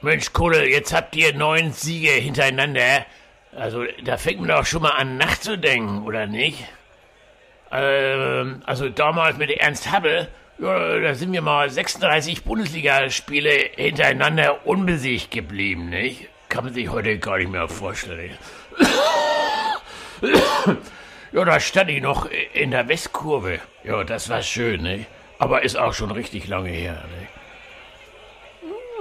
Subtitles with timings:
[0.00, 3.04] Mensch, Kohle, jetzt habt ihr neun Siege hintereinander.
[3.56, 6.64] Also, da fängt man doch schon mal an nachzudenken, oder nicht?
[7.72, 15.32] Ähm, also damals mit Ernst Habbel, ja, da sind wir mal 36 Bundesligaspiele hintereinander unbesiegt
[15.32, 16.28] geblieben, nicht?
[16.48, 18.38] Kann man sich heute gar nicht mehr vorstellen.
[21.32, 23.58] ja, da stand ich noch in der Westkurve.
[23.82, 25.06] Ja, das war schön, nicht?
[25.38, 27.28] Aber ist auch schon richtig lange her, nicht?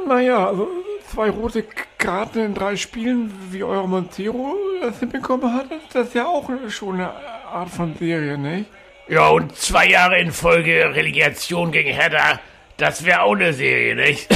[0.07, 0.69] Naja, also
[1.07, 1.63] zwei rote
[1.97, 6.95] Karten in drei Spielen, wie euer Montero das hinbekommen hat, das ist ja auch schon
[6.95, 8.69] eine Art von Serie, nicht?
[9.07, 12.39] Ja, und zwei Jahre in Folge Relegation gegen Hertha,
[12.75, 14.27] das wäre auch eine Serie, nicht?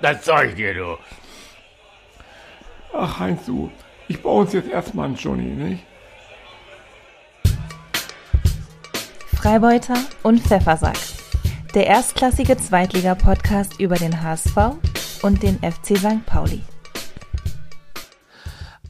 [0.00, 0.98] das sag ich dir, du.
[2.92, 3.70] Ach, Heinz, du,
[4.08, 5.84] ich baue uns jetzt erstmal einen Johnny, nicht?
[9.36, 11.19] Freibeuter und Pfeffersack.
[11.74, 14.56] Der erstklassige Zweitliga-Podcast über den HSV
[15.22, 16.26] und den FC St.
[16.26, 16.62] Pauli.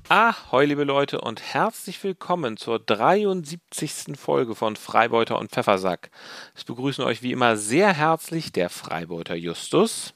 [0.08, 4.16] Ahoi, liebe Leute, und herzlich willkommen zur 73.
[4.18, 6.10] Folge von Freibeuter und Pfeffersack.
[6.56, 10.14] Es begrüßen euch wie immer sehr herzlich der Freibeuter Justus.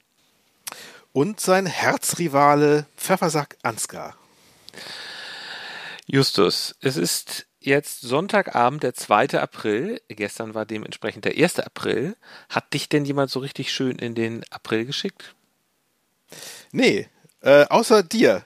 [1.13, 4.17] Und sein Herzrivale Pfeffersack Ansgar.
[6.07, 9.41] Justus, es ist jetzt Sonntagabend, der 2.
[9.41, 10.01] April.
[10.09, 11.61] Gestern war dementsprechend der 1.
[11.61, 12.17] April.
[12.49, 15.35] Hat dich denn jemand so richtig schön in den April geschickt?
[16.73, 17.09] Nee,
[17.41, 18.45] äh, außer dir.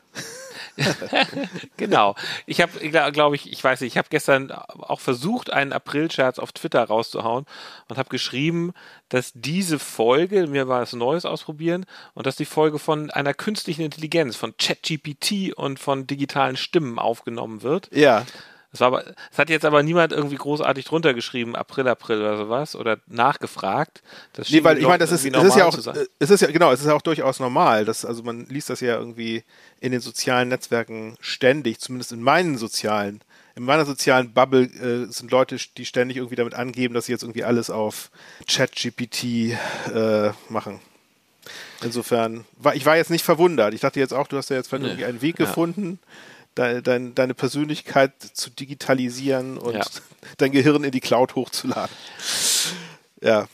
[1.77, 2.14] genau.
[2.47, 6.53] Ich habe, glaube ich, ich weiß nicht, ich habe gestern auch versucht, einen April-Scherz auf
[6.53, 7.47] Twitter rauszuhauen
[7.88, 8.72] und habe geschrieben,
[9.08, 13.82] dass diese Folge, mir war es Neues ausprobieren, und dass die Folge von einer künstlichen
[13.82, 17.88] Intelligenz, von ChatGPT und von digitalen Stimmen aufgenommen wird.
[17.92, 18.25] Ja.
[18.72, 22.36] Es, war aber, es hat jetzt aber niemand irgendwie großartig drunter geschrieben, April, April oder
[22.36, 24.02] sowas, oder nachgefragt.
[24.34, 25.78] Das nee, weil ich meine, das ist, es ist ja auch,
[26.19, 27.86] es ist ja, genau, es ist ja auch durchaus normal.
[27.86, 29.42] Dass, also man liest das ja irgendwie
[29.80, 33.22] in den sozialen Netzwerken ständig, zumindest in meinen sozialen.
[33.56, 37.22] In meiner sozialen Bubble äh, sind Leute, die ständig irgendwie damit angeben, dass sie jetzt
[37.22, 38.10] irgendwie alles auf
[38.47, 39.56] ChatGPT
[39.94, 40.81] äh, machen.
[41.82, 43.72] Insofern, war, ich war jetzt nicht verwundert.
[43.72, 44.78] Ich dachte jetzt auch, du hast ja jetzt nee.
[44.78, 45.47] irgendwie einen Weg ja.
[45.47, 46.06] gefunden de,
[46.58, 49.84] de, deine Persönlichkeit zu digitalisieren und ja.
[50.38, 51.94] dein Gehirn in die Cloud hochzuladen.
[53.22, 53.46] Ja.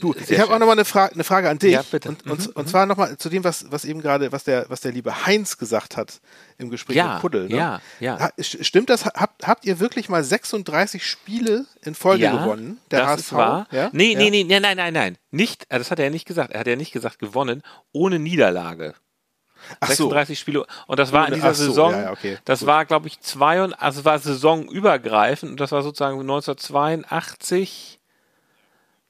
[0.00, 1.72] Du, Sehr ich habe auch nochmal eine, Fra eine Frage an dich.
[1.72, 2.08] Ja, bitte.
[2.10, 2.52] Und, und, mhm.
[2.54, 5.58] und zwar nochmal zu dem, was, was eben gerade, was der, was der liebe Heinz
[5.58, 6.20] gesagt hat
[6.58, 7.48] im Gespräch ja, mit Puddel.
[7.48, 7.56] Ne?
[7.56, 8.30] Ja, ja.
[8.40, 9.06] Stimmt das?
[9.06, 12.78] Habt, habt ihr wirklich mal 36 Spiele in Folge ja, gewonnen?
[12.90, 13.20] Der das HSV?
[13.20, 13.68] Ist wahr.
[13.70, 13.90] Ja?
[13.92, 15.18] Nee, nee, nee, nein, nein, nein.
[15.30, 16.52] Nicht, äh, das hat er ja nicht gesagt.
[16.52, 18.94] Er hat ja nicht gesagt gewonnen, ohne Niederlage.
[19.80, 20.42] Ach 36 so.
[20.42, 20.66] Spiele.
[20.86, 22.38] Und das war in dieser so, Saison, ja, okay.
[22.44, 22.68] das Gut.
[22.68, 28.00] war, glaube ich, zwei und, also war saisonübergreifend und das war sozusagen 1982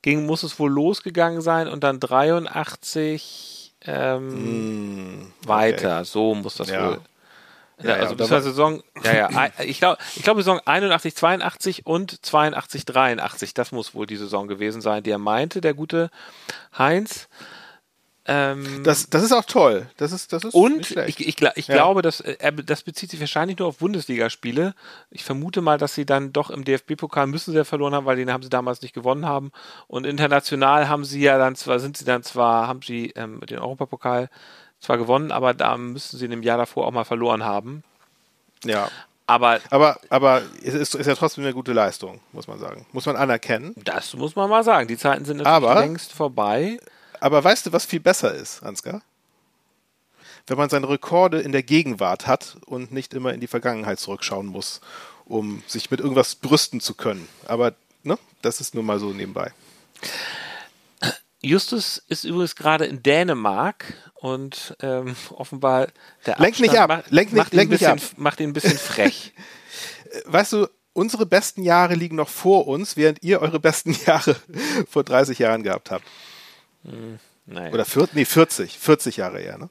[0.03, 6.05] ging, muss es wohl losgegangen sein und dann 83 ähm, mm, weiter.
[6.05, 6.91] So muss das ja.
[6.91, 7.01] wohl.
[7.83, 12.25] Ja, also bis zur Saison, ja, ja, ich glaube, ich glaube Saison 81, 82 und
[12.25, 16.11] 82, 83, das muss wohl die Saison gewesen sein, die er meinte, der gute
[16.79, 17.29] Heinz.
[18.29, 19.89] Ähm, das, das ist auch toll.
[19.97, 21.75] Das ist, das ist und ich, ich, ich ja.
[21.75, 24.75] glaube, dass, äh, das bezieht sich wahrscheinlich nur auf Bundesligaspiele.
[25.11, 28.17] Ich vermute mal, dass sie dann doch im DFB-Pokal müssen sie ja verloren haben, weil
[28.17, 29.53] den haben sie damals nicht gewonnen haben.
[29.87, 33.61] Und international haben sie ja dann zwar, sind sie dann zwar, haben sie ähm, den
[33.61, 34.29] Europapokal
[34.81, 37.85] zwar gewonnen, aber da müssen sie in dem Jahr davor auch mal verloren haben.
[38.65, 38.89] Ja.
[39.29, 42.87] Aber, aber, aber es ist, ist ja trotzdem eine gute Leistung, muss man sagen.
[42.93, 43.75] Muss man anerkennen.
[43.77, 44.87] Das muss man mal sagen.
[44.87, 46.79] Die Zeiten sind natürlich aber, längst vorbei.
[47.21, 49.03] Aber weißt du, was viel besser ist, Ansgar?
[50.47, 54.47] Wenn man seine Rekorde in der Gegenwart hat und nicht immer in die Vergangenheit zurückschauen
[54.47, 54.81] muss,
[55.25, 57.29] um sich mit irgendwas brüsten zu können.
[57.47, 57.75] Aber
[58.05, 59.53] ne, das ist nur mal so nebenbei.
[61.43, 65.89] Justus ist übrigens gerade in Dänemark und ähm, offenbar
[66.25, 68.01] der Lenk nicht ab, macht, lenk nicht, macht, ihn bisschen, ab.
[68.17, 69.33] macht ihn ein bisschen frech.
[70.27, 74.37] weißt du, unsere besten Jahre liegen noch vor uns, während ihr eure besten Jahre
[74.89, 76.05] vor 30 Jahren gehabt habt.
[76.87, 77.73] Hm, naja.
[77.73, 79.71] Oder 40, nee, 40, 40 Jahre eher, ne?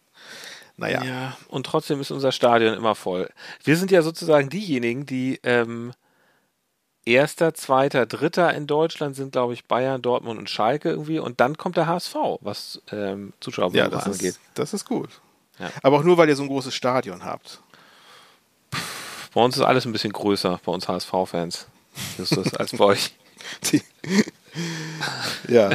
[0.78, 1.04] Naja.
[1.04, 3.30] Ja, und trotzdem ist unser Stadion immer voll.
[3.64, 5.94] Wir sind ja sozusagen diejenigen, die ähm,
[7.06, 11.20] erster, zweiter, dritter in Deutschland sind, glaube ich, Bayern, Dortmund und Schalke irgendwie.
[11.20, 14.22] Und dann kommt der HSV, was ähm, Zuschauer ja, das angeht.
[14.22, 15.10] Ist, das ist gut.
[15.60, 15.70] Ja.
[15.82, 17.62] Aber auch nur, weil ihr so ein großes Stadion habt.
[19.34, 21.68] Bei uns ist alles ein bisschen größer, bei uns HSV-Fans.
[22.58, 23.14] als bei euch.
[23.72, 23.82] Die,
[25.48, 25.70] ja.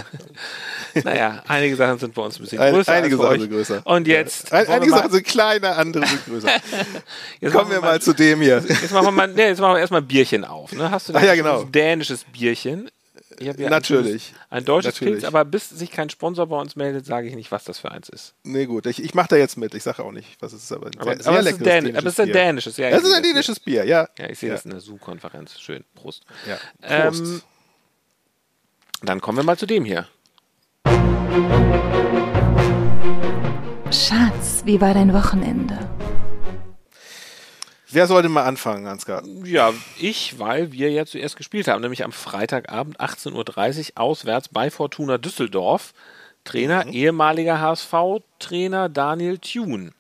[1.05, 2.93] naja, einige Sachen sind bei uns ein bisschen größer.
[2.93, 3.83] Ein, einige Sachen sind größer.
[3.85, 4.53] Und jetzt.
[4.53, 6.49] Ein, einige Sachen sind kleiner, andere sind größer.
[7.53, 8.65] Kommen wir mal, mal, zu dem hier.
[8.67, 10.73] Jetzt machen wir, mal, nee, jetzt machen wir erstmal Bierchen auf.
[10.73, 10.91] Ne?
[10.91, 11.63] Hast du Ach, ja, genau.
[11.63, 12.91] ein dänisches Bierchen?
[13.41, 14.35] Natürlich.
[14.51, 17.65] Ein, deutsches Pilz, aber bis sich kein Sponsor bei uns meldet, sage ich nicht, was
[17.65, 18.35] das für eins ist.
[18.45, 18.85] Nee, gut.
[18.85, 19.75] Ich, ich mache da jetzt mit.
[19.75, 20.73] Ich sage auch nicht, was es ist.
[20.73, 22.77] Aber, aber, sehr, aber, sehr es, ist Dänisch, aber es ist ein dänisches.
[22.77, 24.09] Ja, es ist ein dänisches Bier, ja.
[24.19, 24.57] Ja, ich sehe ja.
[24.57, 25.59] das in der Zoom-Konferenz.
[25.59, 25.85] Schön.
[25.95, 26.25] Prost.
[26.47, 26.59] Ja.
[27.07, 27.21] Prost.
[27.23, 27.43] Ähm,
[29.03, 30.07] dann kommen wir mal zu dem hier.
[33.91, 35.79] Schatz, wie war dein Wochenende?
[37.93, 39.25] Wer sollte mal anfangen, Ansgar?
[39.45, 44.71] Ja, ich, weil wir ja zuerst gespielt haben, nämlich am Freitagabend 18.30 Uhr auswärts bei
[44.71, 45.93] Fortuna Düsseldorf.
[46.45, 46.93] Trainer, mhm.
[46.93, 49.93] ehemaliger HSV-Trainer Daniel Thune.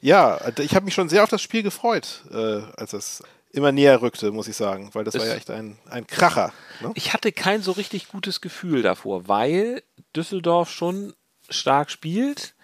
[0.00, 3.22] Ja, ich habe mich schon sehr auf das Spiel gefreut, äh, als es
[3.52, 6.52] immer näher rückte, muss ich sagen, weil das es war ja echt ein, ein Kracher.
[6.80, 6.90] Ne?
[6.94, 9.82] Ich hatte kein so richtig gutes Gefühl davor, weil
[10.16, 11.14] Düsseldorf schon
[11.48, 12.54] stark spielt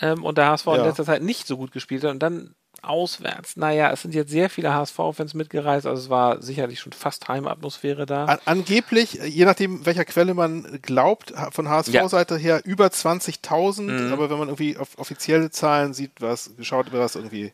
[0.00, 0.76] ähm, und der HSV ja.
[0.76, 3.56] in letzter Zeit nicht so gut gespielt hat und dann auswärts.
[3.56, 8.06] Naja, es sind jetzt sehr viele HSV-Fans mitgereist, also es war sicherlich schon fast Heimatmosphäre
[8.06, 8.26] da.
[8.26, 12.40] An, angeblich, je nachdem, welcher Quelle man glaubt, von HSV-Seite ja.
[12.40, 14.12] her über 20.000, mhm.
[14.12, 17.52] aber wenn man irgendwie auf offizielle Zahlen sieht, was geschaut, war das irgendwie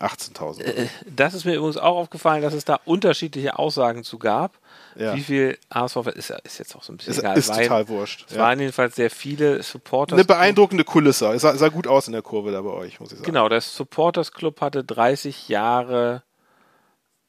[0.00, 0.62] 18.000.
[0.62, 4.52] Äh, das ist mir übrigens auch aufgefallen, dass es da unterschiedliche Aussagen zu gab.
[4.96, 5.14] Ja.
[5.14, 7.38] Wie viel HSV ist, ist jetzt auch so ein bisschen ist, egal.
[7.38, 8.24] Ist war, total wurscht.
[8.28, 8.42] Es ja.
[8.42, 10.18] waren jedenfalls sehr viele Supporters.
[10.18, 11.32] Eine beeindruckende Kulisse.
[11.32, 13.26] Es sah, sah, gut aus in der Kurve da bei euch, muss ich sagen.
[13.26, 16.22] Genau, der Supporters Club hatte 30 Jahre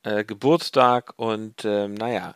[0.04, 2.34] äh, Geburtstag und ähm, naja.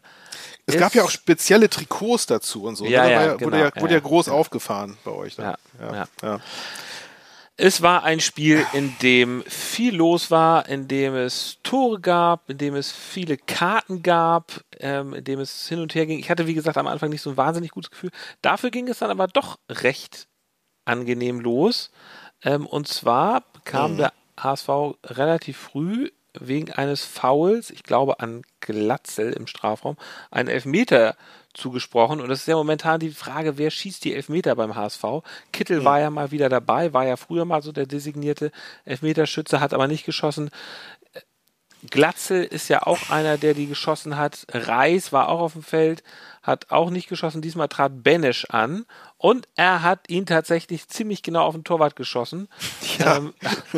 [0.67, 2.85] Es gab ja auch spezielle Trikots dazu und so.
[2.85, 3.11] Ja, ne?
[3.11, 5.37] ja, ja, genau, wurde, ja, wurde ja, groß aufgefahren bei euch.
[5.37, 6.07] Ja, ja.
[6.21, 6.39] ja.
[7.57, 12.57] Es war ein Spiel, in dem viel los war, in dem es Tore gab, in
[12.57, 16.19] dem es viele Karten gab, ähm, in dem es hin und her ging.
[16.19, 18.12] Ich hatte, wie gesagt, am Anfang nicht so ein wahnsinnig gutes Gefühl.
[18.42, 20.28] Dafür ging es dann aber doch recht
[20.84, 21.92] angenehm los.
[22.44, 23.98] Ähm, und zwar kam mhm.
[23.98, 24.69] der HSV
[25.06, 29.96] relativ früh wegen eines Fouls, ich glaube an Glatzel im Strafraum,
[30.30, 31.16] einen Elfmeter
[31.56, 32.22] zugesprochen.
[32.22, 35.04] Und das ist ja momentan die Frage, wer schießt die Elfmeter beim HSV?
[35.52, 35.86] Kittel mhm.
[35.86, 38.52] war ja mal wieder dabei, war ja früher mal so der designierte
[38.86, 40.52] Elfmeterschütze, hat aber nicht geschossen.
[41.90, 44.46] Glatzel ist ja auch einer, der die geschossen hat.
[44.52, 46.04] Reis war auch auf dem Feld,
[46.45, 47.42] hat auch nicht geschossen.
[47.42, 48.86] Diesmal trat Benesch an
[49.18, 52.47] und er hat ihn tatsächlich ziemlich genau auf den Torwart geschossen.
[52.97, 53.18] Ja.
[53.18, 53.33] Ähm,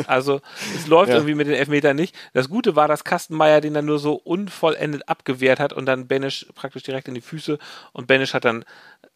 [0.06, 0.40] also
[0.76, 1.16] es läuft ja.
[1.16, 2.14] irgendwie mit den Elfmetern nicht.
[2.34, 6.46] Das Gute war, dass Kastenmeier den dann nur so unvollendet abgewehrt hat und dann Benesch
[6.54, 7.58] praktisch direkt in die Füße
[7.92, 8.64] und Benesch hat dann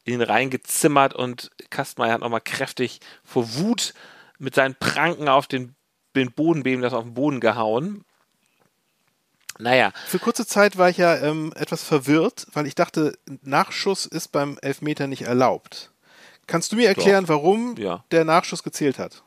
[0.05, 3.95] ihn reingezimmert und Kastenmeier hat nochmal kräftig vor Wut
[4.41, 5.77] mit seinen Pranken auf den,
[6.17, 8.05] den Bodenbeben das auf den Boden gehauen.
[9.59, 9.93] Naja.
[10.07, 14.59] Für kurze Zeit war ich ja ähm, etwas verwirrt, weil ich dachte, Nachschuss ist beim
[14.63, 15.91] Elfmeter nicht erlaubt.
[16.47, 17.35] Kannst du mir erklären, Doch.
[17.35, 18.05] warum ja.
[18.11, 19.23] der Nachschuss gezählt hat?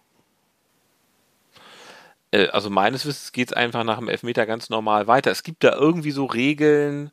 [2.31, 5.31] Äh, also meines Wissens geht es einfach nach dem Elfmeter ganz normal weiter.
[5.31, 7.12] Es gibt da irgendwie so Regeln.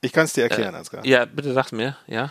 [0.00, 1.04] Ich kann es dir erklären, äh, Ansgar.
[1.04, 2.30] Ja, bitte sag mir, ja.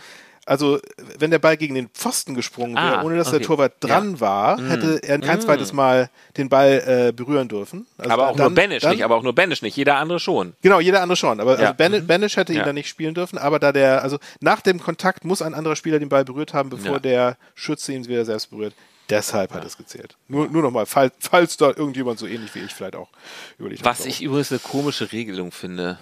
[0.50, 0.80] Also,
[1.16, 3.38] wenn der Ball gegen den Pfosten gesprungen wäre, ah, ohne dass okay.
[3.38, 4.20] der Torwart dran ja.
[4.20, 4.68] war, mm.
[4.68, 5.42] hätte er kein mm.
[5.42, 7.86] zweites Mal den Ball äh, berühren dürfen.
[7.96, 10.54] Also aber auch dann, nur Banish nicht, aber auch nur Banish nicht, jeder andere schon.
[10.60, 11.38] Genau, jeder andere schon.
[11.38, 11.70] Aber ja.
[11.78, 12.04] also mhm.
[12.04, 12.64] Banish hätte ihn ja.
[12.64, 16.00] dann nicht spielen dürfen, aber da der, also nach dem Kontakt muss ein anderer Spieler
[16.00, 18.74] den Ball berührt haben, bevor der Schütze ihn wieder selbst berührt.
[19.08, 20.16] Deshalb hat es gezählt.
[20.26, 23.10] Nur, nur nochmal, falls, falls da irgendjemand so ähnlich wie ich vielleicht auch
[23.56, 23.86] überlegt hat.
[23.86, 25.96] Was ich übrigens eine komische Regelung finde.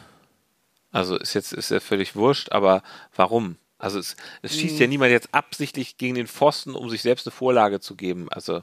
[0.91, 2.83] Also ist jetzt ist ja völlig wurscht, aber
[3.15, 3.57] warum?
[3.79, 4.81] Also es, es schießt hm.
[4.81, 8.29] ja niemand jetzt absichtlich gegen den Pfosten, um sich selbst eine Vorlage zu geben.
[8.31, 8.63] Also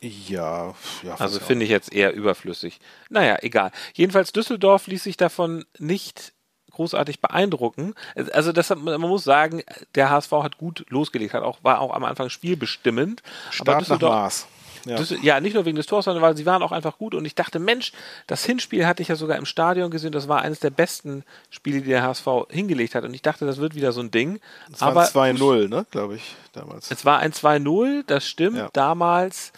[0.00, 1.14] ja, ja.
[1.18, 2.80] Also finde ich jetzt eher überflüssig.
[3.10, 3.70] Naja, egal.
[3.94, 6.32] Jedenfalls Düsseldorf ließ sich davon nicht
[6.70, 7.94] großartig beeindrucken.
[8.32, 9.62] Also das, man muss sagen,
[9.94, 13.22] der HSV hat gut losgelegt, hat auch, war auch am Anfang spielbestimmend.
[13.50, 14.46] Start aber Düsseldorf, nach Maß.
[14.84, 14.96] Ja.
[14.96, 15.40] Das, ja.
[15.40, 17.14] nicht nur wegen des Tors, sondern weil sie waren auch einfach gut.
[17.14, 17.92] Und ich dachte, Mensch,
[18.26, 20.12] das Hinspiel hatte ich ja sogar im Stadion gesehen.
[20.12, 23.04] Das war eines der besten Spiele, die der HSV hingelegt hat.
[23.04, 24.40] Und ich dachte, das wird wieder so ein Ding.
[24.72, 26.90] Es war 2-0, ne, glaube ich, damals.
[26.90, 28.56] Es war ein 2-0, das stimmt.
[28.56, 28.70] Ja.
[28.72, 29.52] Damals.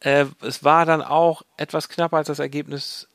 [0.00, 3.08] Äh, es war dann auch etwas knapper als das Ergebnis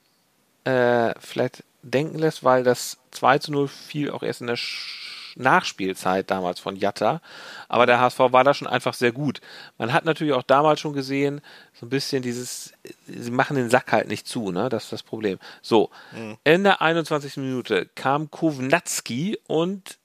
[0.65, 6.29] äh, vielleicht denken lässt, weil das 2 0 fiel auch erst in der Sch Nachspielzeit
[6.29, 7.21] damals von Jatta.
[7.67, 9.41] Aber der HSV war da schon einfach sehr gut.
[9.77, 11.41] Man hat natürlich auch damals schon gesehen,
[11.73, 12.73] so ein bisschen dieses,
[13.07, 14.69] sie machen den Sack halt nicht zu, ne?
[14.69, 15.39] Das ist das Problem.
[15.61, 16.37] So, mhm.
[16.43, 17.37] in der 21.
[17.37, 19.97] Minute kam Kovnatski und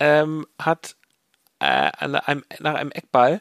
[0.00, 0.96] ähm, hat
[1.58, 3.40] äh, einem, nach einem Eckball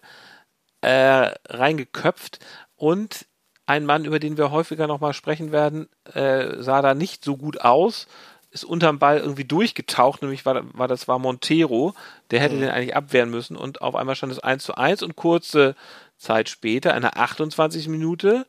[0.81, 2.39] äh, reingeköpft
[2.75, 3.25] und
[3.65, 7.61] ein Mann, über den wir häufiger nochmal sprechen werden, äh, sah da nicht so gut
[7.61, 8.07] aus
[8.53, 11.95] ist unterm Ball irgendwie durchgetaucht, nämlich war, war das war Montero,
[12.31, 12.61] der hätte mhm.
[12.61, 15.75] den eigentlich abwehren müssen und auf einmal stand es 1 zu 1 und kurze
[16.17, 18.45] Zeit später, in der 28 Minute,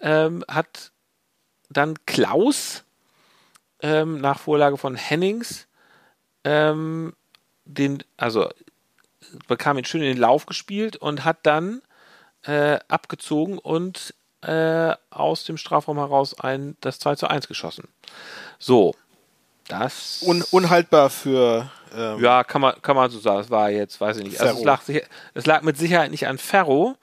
[0.00, 0.90] ähm, hat
[1.70, 2.84] dann Klaus
[3.80, 5.66] ähm, nach Vorlage von Hennings
[6.42, 7.14] ähm,
[7.64, 8.50] den, also
[9.46, 11.80] bekam ihn schön in den Lauf gespielt und hat dann
[12.42, 17.88] äh, abgezogen und äh, aus dem Strafraum heraus ein, das 2 zu 1 geschossen.
[18.58, 18.94] So.
[19.68, 20.22] Das.
[20.22, 21.70] Un, unhaltbar für.
[21.94, 23.38] Ähm, ja, kann man, kann man so sagen.
[23.38, 24.40] Das war jetzt, weiß ich nicht.
[24.40, 24.82] Also es lag,
[25.34, 26.96] es lag mit Sicherheit nicht an Ferro.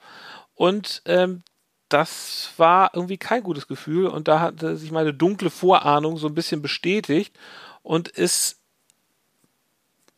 [0.54, 1.42] Und ähm,
[1.88, 4.06] das war irgendwie kein gutes Gefühl.
[4.06, 7.34] Und da hat sich meine dunkle Vorahnung so ein bisschen bestätigt.
[7.82, 8.58] Und ist.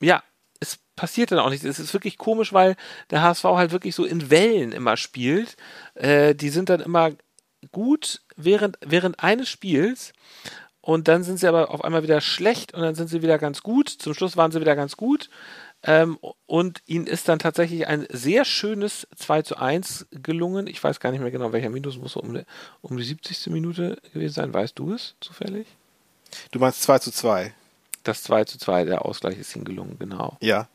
[0.01, 0.23] Ja,
[0.61, 1.65] es passiert dann auch nichts.
[1.65, 2.77] Es ist wirklich komisch, weil
[3.11, 5.57] der HSV halt wirklich so in Wellen immer spielt.
[5.95, 7.13] Äh, die sind dann immer
[7.73, 10.13] gut während, während eines Spiels
[10.85, 13.63] und dann sind sie aber auf einmal wieder schlecht und dann sind sie wieder ganz
[13.63, 13.89] gut.
[13.89, 15.31] Zum Schluss waren sie wieder ganz gut.
[15.83, 20.67] Ähm, und ihnen ist dann tatsächlich ein sehr schönes 2 zu 1 gelungen.
[20.67, 22.39] Ich weiß gar nicht mehr genau, welcher Minus muss um,
[22.83, 23.47] um die 70.
[23.47, 24.53] Minute gewesen sein.
[24.53, 25.67] Weißt du es zufällig?
[26.51, 27.55] Du meinst 2 zu 2.
[28.03, 30.37] Das 2 zu 2, der Ausgleich ist ihnen gelungen, genau.
[30.43, 30.69] Ja,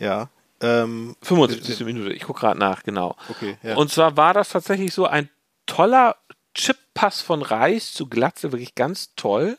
[0.00, 0.30] ja.
[0.62, 1.80] Ähm, 75.
[1.80, 3.14] Äh, Minute, ich gucke gerade nach, genau.
[3.28, 3.76] Okay, ja.
[3.76, 5.30] Und zwar war das tatsächlich so ein
[5.66, 6.16] toller
[6.94, 9.58] Chip-Pass von Reis zu Glatze, wirklich ganz toll.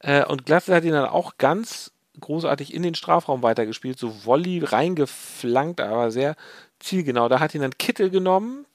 [0.00, 4.62] Äh, und Glatze hat ihn dann auch ganz großartig in den Strafraum weitergespielt, so Volley
[4.64, 6.36] reingeflankt, aber sehr
[6.80, 7.28] zielgenau.
[7.28, 8.66] Da hat ihn dann Kittel genommen.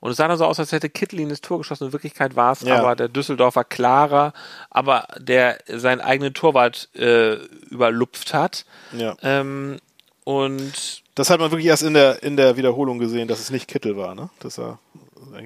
[0.00, 1.86] Und es sah dann so aus, als hätte Kittel ihn ins Tor geschossen.
[1.86, 2.78] In Wirklichkeit war es ja.
[2.78, 4.32] aber der Düsseldorfer klarer,
[4.70, 7.34] aber der seinen eigenen Torwart äh,
[7.70, 8.64] überlupft hat.
[8.92, 9.16] Ja.
[9.22, 9.78] Ähm,
[10.22, 13.66] und das hat man wirklich erst in der, in der Wiederholung gesehen, dass es nicht
[13.66, 14.30] Kittel war, ne?
[14.38, 14.78] Dass er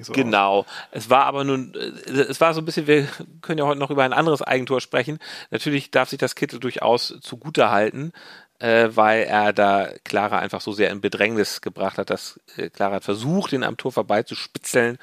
[0.03, 0.61] so genau.
[0.61, 0.67] Aus.
[0.91, 3.07] Es war aber nun, äh, es war so ein bisschen, wir
[3.41, 5.19] können ja heute noch über ein anderes Eigentor sprechen.
[5.51, 8.13] Natürlich darf sich das Kittel durchaus zugute halten,
[8.59, 12.97] äh, weil er da Clara einfach so sehr in Bedrängnis gebracht hat, dass äh, Clara
[12.97, 14.99] hat versucht, ihn am Tor vorbeizuspitzeln,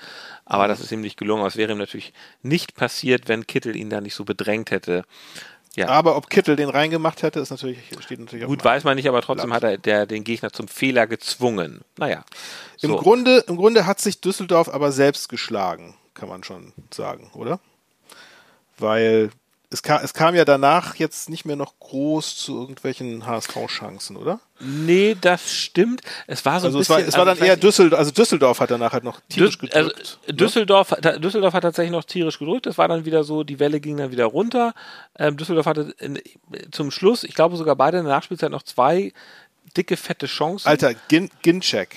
[0.46, 1.46] aber das ist ihm nicht gelungen.
[1.46, 5.04] Es wäre ihm natürlich nicht passiert, wenn Kittel ihn da nicht so bedrängt hätte.
[5.76, 5.88] Ja.
[5.88, 9.22] Aber ob Kittel den reingemacht hätte, ist natürlich, steht natürlich Gut, weiß man nicht, aber
[9.22, 9.64] trotzdem Blatt.
[9.64, 11.82] hat er der, den Gegner zum Fehler gezwungen.
[11.98, 12.24] Naja.
[12.78, 12.88] So.
[12.88, 17.60] Im, Grunde, Im Grunde hat sich Düsseldorf aber selbst geschlagen, kann man schon sagen, oder?
[18.78, 19.30] Weil
[19.72, 24.40] es kam, es kam ja danach jetzt nicht mehr noch groß zu irgendwelchen HSV-Chancen, oder?
[24.60, 26.02] Nee, das stimmt.
[26.26, 26.96] Es war so also ein bisschen.
[26.96, 29.60] Es war, es war also dann eher Düsseldorf, also Düsseldorf hat danach halt noch tierisch
[29.62, 30.20] also gedrückt.
[30.26, 31.20] Also Düsseldorf, ne?
[31.20, 32.66] Düsseldorf hat tatsächlich noch tierisch gedrückt.
[32.66, 34.74] Es war dann wieder so, die Welle ging dann wieder runter.
[35.18, 36.20] Ähm, Düsseldorf hatte in,
[36.72, 39.14] zum Schluss, ich glaube sogar beide in der Nachspielzeit noch zwei
[39.78, 40.68] dicke, fette Chancen.
[40.68, 41.96] Alter, Gin Ginczek.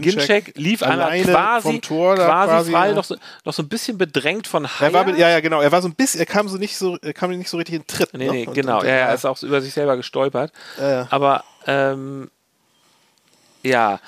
[0.00, 2.94] Ginczek lief einmal quasi, Tor quasi, quasi frei, ja.
[2.94, 4.88] noch, so, noch so ein bisschen bedrängt von Haier.
[4.88, 5.60] Er war, ja, ja, genau.
[5.60, 7.76] Er war so ein bisschen, er kam so nicht so, er kam nicht so richtig
[7.76, 8.14] in Tritt.
[8.14, 8.32] Nee, ne?
[8.32, 8.80] nee, und, genau.
[8.80, 10.52] Und, ja, er ist auch so über sich selber gestolpert.
[10.80, 11.06] Ja.
[11.10, 12.30] Aber, ähm,
[13.62, 14.00] ja,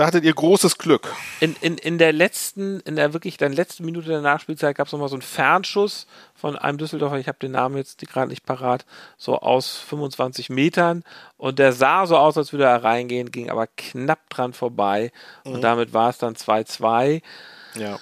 [0.00, 1.14] da hattet ihr großes Glück.
[1.40, 4.94] In, in, in der letzten, in der wirklich dann letzten Minute der Nachspielzeit gab es
[4.94, 8.86] nochmal so einen Fernschuss von einem Düsseldorfer, ich habe den Namen jetzt gerade nicht parat,
[9.18, 11.04] so aus 25 Metern.
[11.36, 15.12] Und der sah so aus, als würde er reingehen, ging aber knapp dran vorbei.
[15.44, 15.52] Mhm.
[15.52, 17.20] Und damit war es dann 2-2.
[17.74, 17.98] Ja.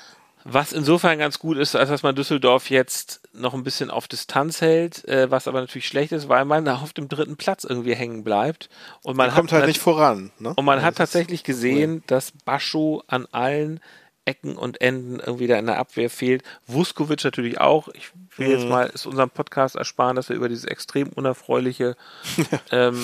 [0.51, 4.63] Was insofern ganz gut ist, als dass man Düsseldorf jetzt noch ein bisschen auf Distanz
[4.63, 8.25] hält, äh, was aber natürlich schlecht ist, weil man auf dem dritten Platz irgendwie hängen
[8.25, 8.71] bleibt.
[9.03, 10.33] Und man kommt halt nicht voran.
[10.39, 10.55] Ne?
[10.55, 12.03] Und man hat tatsächlich gesehen, cool.
[12.07, 13.81] dass Bascho an allen
[14.25, 16.43] Ecken und Enden irgendwie da in der Abwehr fehlt.
[16.67, 17.89] Vuskovic natürlich auch.
[17.89, 18.53] Ich will mhm.
[18.55, 21.95] jetzt mal, ist unserem Podcast ersparen, dass wir über dieses extrem unerfreuliche
[22.71, 23.03] ähm,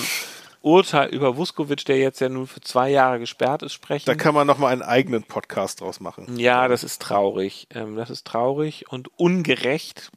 [0.65, 4.07] Urteil über Vuskovic, der jetzt ja nun für zwei Jahre gesperrt ist, sprechen.
[4.07, 6.39] Da kann man nochmal einen eigenen Podcast draus machen.
[6.39, 7.69] Ja, das ist traurig.
[7.75, 10.11] Ähm, das ist traurig und ungerecht.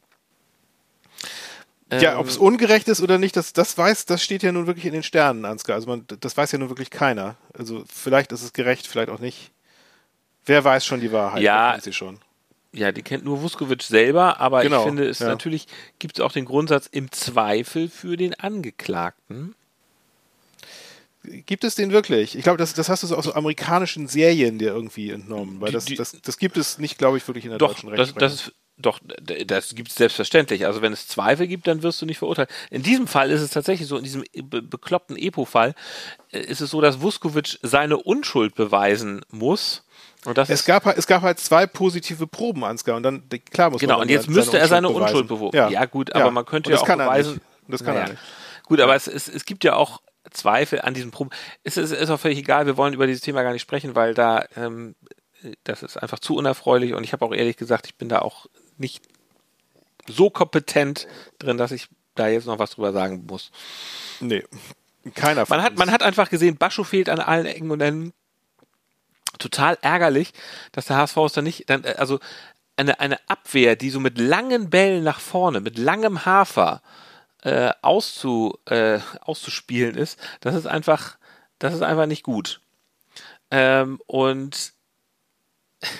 [1.92, 4.66] Ja, ähm, ob es ungerecht ist oder nicht, das, das weiß, das steht ja nun
[4.66, 5.76] wirklich in den Sternen, Ansgar.
[5.76, 7.36] Also man, das weiß ja nun wirklich keiner.
[7.56, 9.50] Also vielleicht ist es gerecht, vielleicht auch nicht.
[10.46, 11.42] Wer weiß schon die Wahrheit?
[11.42, 12.20] Ja, sie schon.
[12.72, 15.28] Ja, die kennt nur Vuskovic selber, aber genau, ich finde es ja.
[15.28, 15.66] natürlich
[15.98, 19.54] gibt es auch den Grundsatz im Zweifel für den Angeklagten.
[21.28, 22.36] Gibt es den wirklich?
[22.36, 25.72] Ich glaube, das, das hast du so aus so amerikanischen Serien dir irgendwie entnommen, weil
[25.72, 28.18] das, das, das gibt es nicht, glaube ich, wirklich in der doch, deutschen Rechtsprechung.
[28.18, 29.00] Das, das doch,
[29.46, 30.64] das gibt es selbstverständlich.
[30.64, 32.48] Also wenn es Zweifel gibt, dann wirst du nicht verurteilt.
[32.70, 35.74] In diesem Fall ist es tatsächlich so, in diesem be bekloppten Epo-Fall
[36.30, 39.84] äh, ist es so, dass Vuskovic seine Unschuld beweisen muss.
[40.48, 43.94] Es, gab, halt, es gab halt zwei positive Proben, Ansgar, und dann, klar muss Genau,
[43.94, 45.56] man und jetzt müsste er seine Unschuld beweisen.
[45.56, 45.70] Ja.
[45.70, 45.84] ja.
[45.86, 46.30] gut, aber ja.
[46.30, 47.40] man könnte ja auch beweisen.
[47.68, 48.06] Das kann naja.
[48.06, 48.22] er nicht.
[48.64, 51.38] Gut, aber es, es, es gibt ja auch Zweifel an diesem Problem.
[51.64, 54.14] Es ist, ist auch völlig egal, wir wollen über dieses Thema gar nicht sprechen, weil
[54.14, 54.94] da ähm,
[55.64, 58.46] das ist einfach zu unerfreulich und ich habe auch ehrlich gesagt, ich bin da auch
[58.76, 59.02] nicht
[60.06, 61.06] so kompetent
[61.38, 63.50] drin, dass ich da jetzt noch was drüber sagen muss.
[64.20, 64.44] Nee,
[65.14, 68.12] keiner von man hat, man hat einfach gesehen, Bascho fehlt an allen Ecken und Enden.
[69.38, 70.32] Total ärgerlich,
[70.72, 72.18] dass der HSV es dann nicht, dann, also
[72.76, 76.82] eine, eine Abwehr, die so mit langen Bällen nach vorne, mit langem Hafer,
[77.42, 81.16] äh, auszu, äh, auszuspielen ist, das ist einfach,
[81.58, 82.60] das ist einfach nicht gut.
[83.50, 84.72] Ähm, und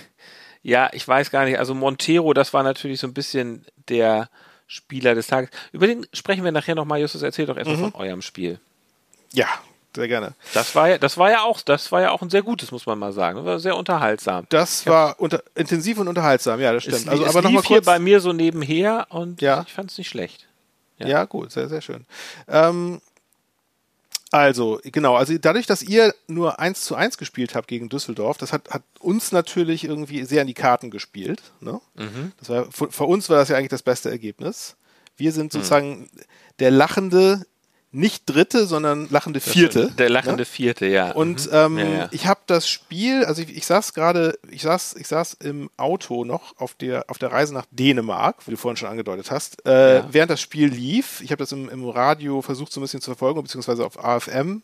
[0.63, 4.29] ja, ich weiß gar nicht, also Montero, das war natürlich so ein bisschen der
[4.67, 5.51] Spieler des Tages.
[5.73, 7.01] Über den sprechen wir nachher nochmal.
[7.01, 7.93] Justus, erzähl doch etwas mhm.
[7.93, 8.61] von eurem Spiel.
[9.33, 9.49] Ja,
[9.95, 10.35] sehr gerne.
[10.53, 12.85] Das war ja, das war ja auch, das war ja auch ein sehr gutes, muss
[12.85, 13.37] man mal sagen.
[13.37, 14.47] Das war sehr unterhaltsam.
[14.51, 16.99] Das war unter, intensiv und unterhaltsam, ja, das stimmt.
[16.99, 17.69] Es, also, es aber noch mal kurz.
[17.69, 19.65] hier bei mir so nebenher und ja.
[19.67, 20.48] ich fand es nicht schlecht.
[20.99, 21.09] Ja.
[21.09, 21.25] ja.
[21.25, 22.05] gut, sehr, sehr schön.
[22.47, 23.01] Ähm,
[24.31, 28.53] also, genau, also dadurch, dass ihr nur 1 zu 1 gespielt habt gegen Düsseldorf, das
[28.53, 31.41] hat, hat uns natürlich irgendwie sehr in die Karten gespielt.
[31.61, 31.81] Ne?
[31.95, 32.33] Mhm.
[32.39, 34.77] Das war, für, für, uns war das ja eigentlich das beste Ergebnis.
[35.17, 35.59] Wir sind mhm.
[35.59, 36.09] sozusagen mhm.
[36.59, 37.47] der lachende
[37.91, 39.91] nicht dritte, sondern lachende vierte.
[39.93, 40.45] Der lachende ne?
[40.45, 41.13] vierte, ja.
[41.13, 41.53] Und mhm.
[41.53, 42.09] ähm, ja, ja.
[42.11, 46.25] ich habe das Spiel, also ich, ich saß gerade, ich saß, ich saß im Auto
[46.25, 49.97] noch auf der auf der Reise nach Dänemark, wie du vorhin schon angedeutet hast, äh,
[49.97, 50.09] ja.
[50.11, 51.23] während das Spiel lief.
[51.23, 54.63] Ich habe das im, im Radio versucht so ein bisschen zu verfolgen, beziehungsweise auf AFM.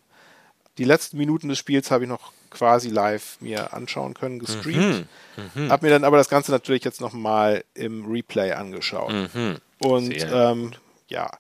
[0.77, 5.07] Die letzten Minuten des Spiels habe ich noch quasi live mir anschauen können, gestreamt.
[5.37, 5.65] Mhm.
[5.65, 5.71] Mhm.
[5.71, 9.13] Habe mir dann aber das Ganze natürlich jetzt nochmal im Replay angeschaut.
[9.13, 9.57] Mhm.
[9.79, 10.73] Und ähm,
[11.09, 11.31] ja,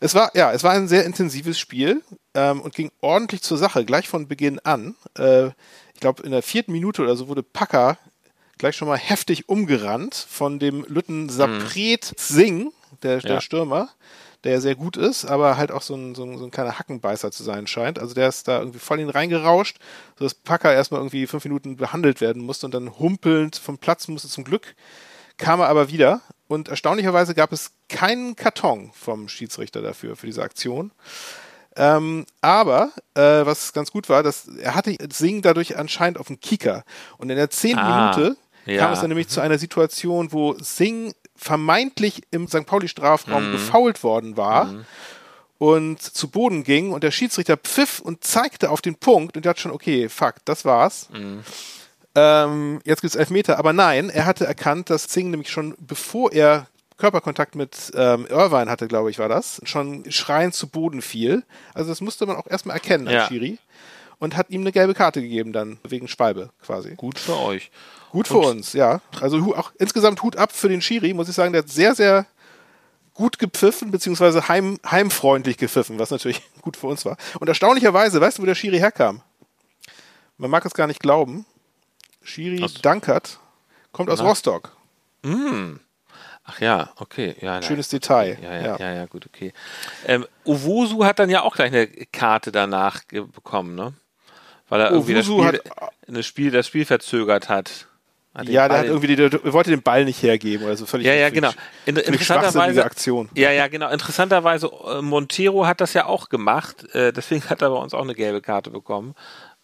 [0.00, 2.02] es war, ja, es war ein sehr intensives Spiel
[2.34, 4.94] ähm, und ging ordentlich zur Sache, gleich von Beginn an.
[5.16, 5.48] Äh,
[5.94, 7.98] ich glaube, in der vierten Minute oder so wurde Packer
[8.58, 12.70] gleich schon mal heftig umgerannt von dem Lütten Sapret Singh,
[13.02, 13.40] der, der ja.
[13.40, 13.88] Stürmer,
[14.44, 16.78] der ja sehr gut ist, aber halt auch so ein, so, ein, so ein kleiner
[16.78, 17.98] Hackenbeißer zu sein scheint.
[17.98, 19.78] Also der ist da irgendwie voll in ihn reingerauscht,
[20.18, 24.28] sodass Packer erstmal irgendwie fünf Minuten behandelt werden musste und dann humpelnd vom Platz musste
[24.28, 24.74] zum Glück
[25.38, 30.42] kam er aber wieder und erstaunlicherweise gab es keinen Karton vom Schiedsrichter dafür, für diese
[30.42, 30.90] Aktion.
[31.76, 36.40] Ähm, aber äh, was ganz gut war, dass er hatte Sing dadurch anscheinend auf dem
[36.40, 36.84] Kicker.
[37.18, 38.36] Und in der zehnten ah, Minute
[38.66, 38.80] ja.
[38.80, 42.66] kam es dann nämlich zu einer Situation, wo Sing vermeintlich im St.
[42.66, 43.52] Pauli-Strafraum mhm.
[43.52, 44.64] gefault worden war.
[44.64, 44.86] Mhm
[45.58, 49.60] und zu Boden ging und der Schiedsrichter pfiff und zeigte auf den Punkt und dachte
[49.60, 51.08] schon, okay, fuck, das war's.
[51.12, 51.42] Mhm.
[52.18, 56.32] Ähm, jetzt gibt es Elfmeter, aber nein, er hatte erkannt, dass Zing nämlich schon bevor
[56.32, 61.44] er Körperkontakt mit ähm, Irvine hatte, glaube ich, war das, schon schreiend zu Boden fiel.
[61.72, 63.26] Also das musste man auch erstmal erkennen als ja.
[63.28, 63.58] Schiri.
[64.18, 66.96] Und hat ihm eine gelbe Karte gegeben dann, wegen Schwalbe quasi.
[66.96, 67.70] Gut für euch.
[68.10, 69.00] Gut für uns, ja.
[69.20, 72.26] Also auch insgesamt Hut ab für den Schiri, muss ich sagen, der hat sehr, sehr
[73.14, 77.16] gut gepfiffen, beziehungsweise heim, heimfreundlich gepfiffen, was natürlich gut für uns war.
[77.38, 79.22] Und erstaunlicherweise, weißt du, wo der Schiri herkam?
[80.36, 81.46] Man mag es gar nicht glauben.
[82.28, 83.40] Schiri aus Dankert
[83.92, 84.76] kommt aus Rostock.
[85.22, 85.76] Mm.
[86.44, 87.34] Ach ja, okay.
[87.40, 88.38] Ja, Schönes Detail.
[88.42, 89.52] Ja, ja, ja, ja, gut, okay.
[90.06, 93.92] Ähm, Uwosu hat dann ja auch gleich eine Karte danach bekommen, ne?
[94.68, 97.86] Weil er irgendwie das Spiel, Spiel, das Spiel verzögert hat.
[98.34, 101.06] hat ja, der hat irgendwie, der, der wollte den Ball nicht hergeben oder so völlig.
[101.06, 101.50] Ja, ja, genau.
[101.86, 103.30] In, interessanterweise Aktion.
[103.34, 103.88] Ja, ja, genau.
[103.88, 106.94] Interessanterweise äh, Montero hat das ja auch gemacht.
[106.94, 109.14] Äh, deswegen hat er bei uns auch eine gelbe Karte bekommen,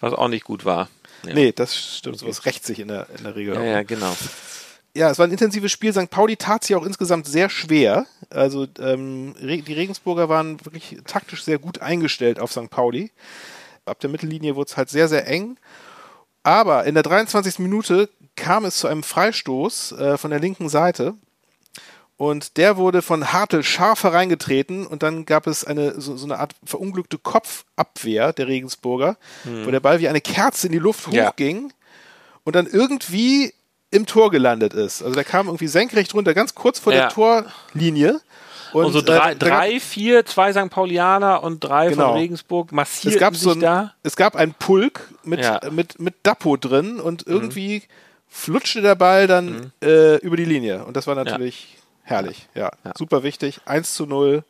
[0.00, 0.88] was auch nicht gut war.
[1.27, 1.35] Ja.
[1.35, 2.17] Nee, das stimmt.
[2.17, 2.25] Okay.
[2.25, 3.55] Sowas rächt sich in der, in der Regel.
[3.55, 3.65] Ja, auch.
[3.65, 4.15] ja, genau.
[4.97, 5.93] Ja, es war ein intensives Spiel.
[5.93, 6.09] St.
[6.09, 8.07] Pauli tat sich auch insgesamt sehr schwer.
[8.31, 12.71] Also ähm, die Regensburger waren wirklich taktisch sehr gut eingestellt auf St.
[12.71, 13.11] Pauli.
[13.87, 15.59] Ab der Mittellinie wurde es halt sehr, sehr eng.
[16.45, 17.59] Aber in der 23.
[17.59, 21.15] Minute kam es zu einem Freistoß äh, von der linken Seite.
[22.16, 26.38] Und der wurde von Hartl scharf hereingetreten und dann gab es eine so, so eine
[26.38, 29.66] Art verunglückte Kopfabwehr der Regensburger, hm.
[29.66, 31.74] wo der Ball wie eine Kerze in die Luft hochging ja.
[32.44, 33.53] und dann irgendwie
[33.90, 35.03] im Tor gelandet ist.
[35.03, 37.00] Also der kam irgendwie senkrecht runter, ganz kurz vor ja.
[37.00, 38.20] der Torlinie.
[38.72, 40.70] Und, und so drei, äh, drei, vier, zwei St.
[40.70, 42.09] Paulianer und drei genau.
[42.09, 43.94] von Regensburg massierten es gab so ein, da.
[44.03, 45.61] Es gab einen Pulk mit, ja.
[45.70, 47.33] mit, mit Dapo drin und mhm.
[47.33, 47.83] irgendwie mhm.
[48.29, 49.72] flutschte der Ball dann mhm.
[49.81, 50.85] äh, über die Linie.
[50.85, 52.71] Und das war natürlich Herrlich, ja.
[52.85, 52.93] ja.
[52.97, 53.61] Super wichtig.
[53.64, 54.45] 1 zu 0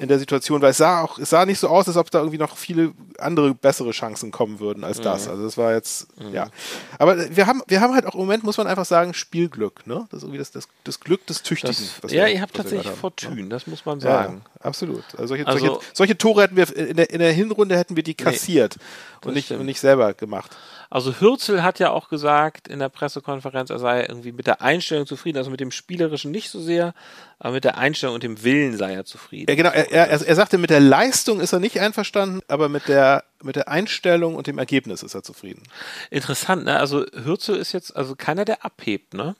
[0.00, 2.18] in der Situation, weil es sah auch, es sah nicht so aus, als ob da
[2.18, 5.24] irgendwie noch viele andere bessere Chancen kommen würden als das.
[5.24, 5.30] Mhm.
[5.32, 6.32] Also das war jetzt, mhm.
[6.32, 6.50] ja.
[6.98, 10.06] Aber wir haben, wir haben halt auch im Moment, muss man einfach sagen, Spielglück, ne?
[10.10, 11.88] Das ist irgendwie das, das, das Glück des Tüchtigen.
[12.00, 13.48] Das, ja, wir, ihr habt tatsächlich Fortune, ja.
[13.48, 14.42] das muss man sagen.
[14.44, 15.04] Ja, absolut.
[15.12, 18.04] Also solche, also solche, solche, Tore hätten wir, in der, in der Hinrunde hätten wir
[18.04, 20.56] die kassiert nee, und, nicht, und nicht selber gemacht.
[20.90, 25.06] Also Hürzel hat ja auch gesagt in der Pressekonferenz, er sei irgendwie mit der Einstellung
[25.06, 26.94] zufrieden, also mit dem Spielerischen nicht so sehr,
[27.38, 29.50] aber mit der Einstellung und dem Willen sei er zufrieden.
[29.50, 29.68] Ja, genau.
[29.68, 33.56] Er, er, er sagte, mit der Leistung ist er nicht einverstanden, aber mit der, mit
[33.56, 35.62] der Einstellung und dem Ergebnis ist er zufrieden.
[36.10, 36.78] Interessant, ne?
[36.78, 39.36] Also Hürzel ist jetzt also keiner, der abhebt, ne?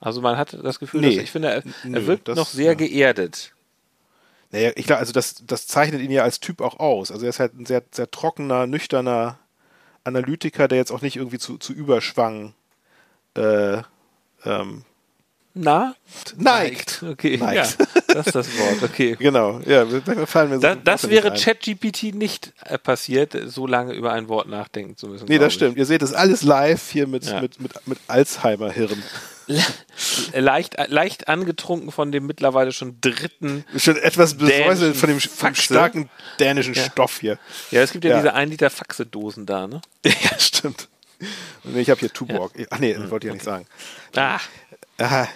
[0.00, 2.72] Also man hat das Gefühl, nee, dass ich finde, er, er wirkt das, noch sehr
[2.72, 2.74] ja.
[2.74, 3.52] geerdet.
[4.52, 7.10] Naja, ich glaube, also das, das zeichnet ihn ja als Typ auch aus.
[7.10, 9.38] Also er ist halt ein sehr, sehr trockener, nüchterner
[10.08, 12.54] Analytiker, der jetzt auch nicht irgendwie zu, zu Überschwang
[13.36, 13.82] äh,
[14.44, 14.84] ähm,
[15.54, 15.94] na?
[16.36, 17.02] Neigt.
[17.02, 17.78] Okay, Neigt.
[17.80, 17.86] Ja,
[18.18, 19.16] Das ist das Wort, okay.
[19.20, 19.86] Genau, ja,
[20.26, 24.48] fallen mir so Das, das wäre ChatGPT nicht äh, passiert, so lange über ein Wort
[24.48, 25.26] nachdenken zu müssen.
[25.28, 25.76] Nee, das stimmt.
[25.76, 27.40] Ihr seht es alles live hier mit, ja.
[27.40, 29.00] mit, mit, mit Alzheimer-Hirn.
[30.34, 33.64] leicht, leicht angetrunken von dem mittlerweile schon dritten.
[33.76, 36.82] Schon etwas besäuselt von dem starken dänischen ja.
[36.82, 37.38] Stoff hier.
[37.70, 38.16] Ja, es gibt ja, ja.
[38.16, 39.80] diese 1 Liter Faxe-Dosen da, ne?
[40.04, 40.88] Ja, stimmt.
[41.62, 42.58] Und ich habe hier Tuborg.
[42.58, 42.66] Ja.
[42.70, 43.66] Ach nee, das wollte ich ja nicht sagen.
[44.16, 44.40] Ah.
[44.98, 45.28] Aha.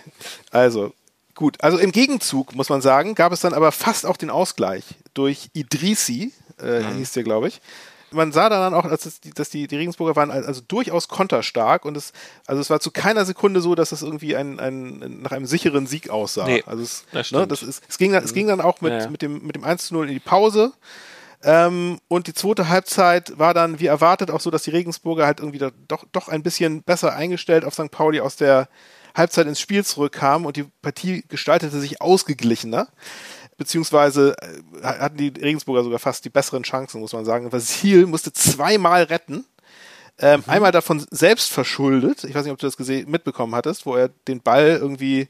[0.51, 0.93] Also,
[1.35, 1.63] gut.
[1.63, 5.51] Also im Gegenzug, muss man sagen, gab es dann aber fast auch den Ausgleich durch
[5.53, 6.97] Idrisi, äh, mhm.
[6.97, 7.61] hieß der, glaube ich.
[8.11, 11.97] Man sah dann auch, dass, die, dass die, die Regensburger waren also durchaus konterstark und
[11.97, 12.13] es,
[12.47, 15.87] also es war zu keiner Sekunde so, dass es irgendwie ein, ein, nach einem sicheren
[15.87, 16.45] Sieg aussah.
[16.45, 18.93] Nee, also es, das ne, das ist, es, ging dann, es ging dann auch mit,
[18.93, 19.09] ja, ja.
[19.09, 20.73] mit, dem, mit dem 1 zu 0 in die Pause.
[21.45, 25.41] Ähm, und die zweite Halbzeit war dann, wie erwartet, auch so, dass die Regensburger halt
[25.41, 27.91] irgendwie doch, doch ein bisschen besser eingestellt auf St.
[27.91, 28.69] Pauli aus der
[29.15, 32.89] Halbzeit ins Spiel zurückkamen und die Partie gestaltete sich ausgeglichener.
[33.57, 37.53] Beziehungsweise äh, hatten die Regensburger sogar fast die besseren Chancen, muss man sagen.
[37.53, 39.45] Vasil musste zweimal retten.
[40.19, 40.51] Ähm, mhm.
[40.51, 42.25] Einmal davon selbst verschuldet.
[42.25, 45.29] Ich weiß nicht, ob du das gesehen, mitbekommen hattest, wo er den Ball irgendwie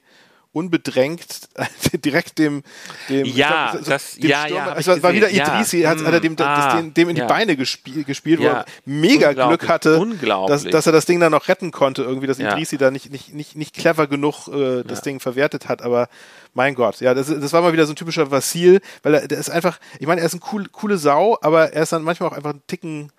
[0.52, 1.48] unbedrängt
[2.04, 2.62] direkt dem,
[3.08, 5.90] dem ja, glaub, das, dem ja, Stürmer, ja, also war wieder Idrisi, ja.
[5.90, 8.64] hat, hat er dem, das, ah, dem, dem in die Beine gespielt, gespielt wo er
[8.84, 10.06] mega Glück hatte,
[10.48, 13.34] dass, dass er das Ding dann noch retten konnte, irgendwie, dass Idrisi da nicht, nicht,
[13.34, 16.08] nicht, nicht clever genug äh, das Ding verwertet hat, aber
[16.54, 19.38] mein Gott, ja, das, das war mal wieder so ein typischer Vasil, weil er, der
[19.38, 22.28] ist einfach, ich meine, er ist eine cool, coole Sau, aber er ist dann manchmal
[22.28, 23.10] auch einfach ein Ticken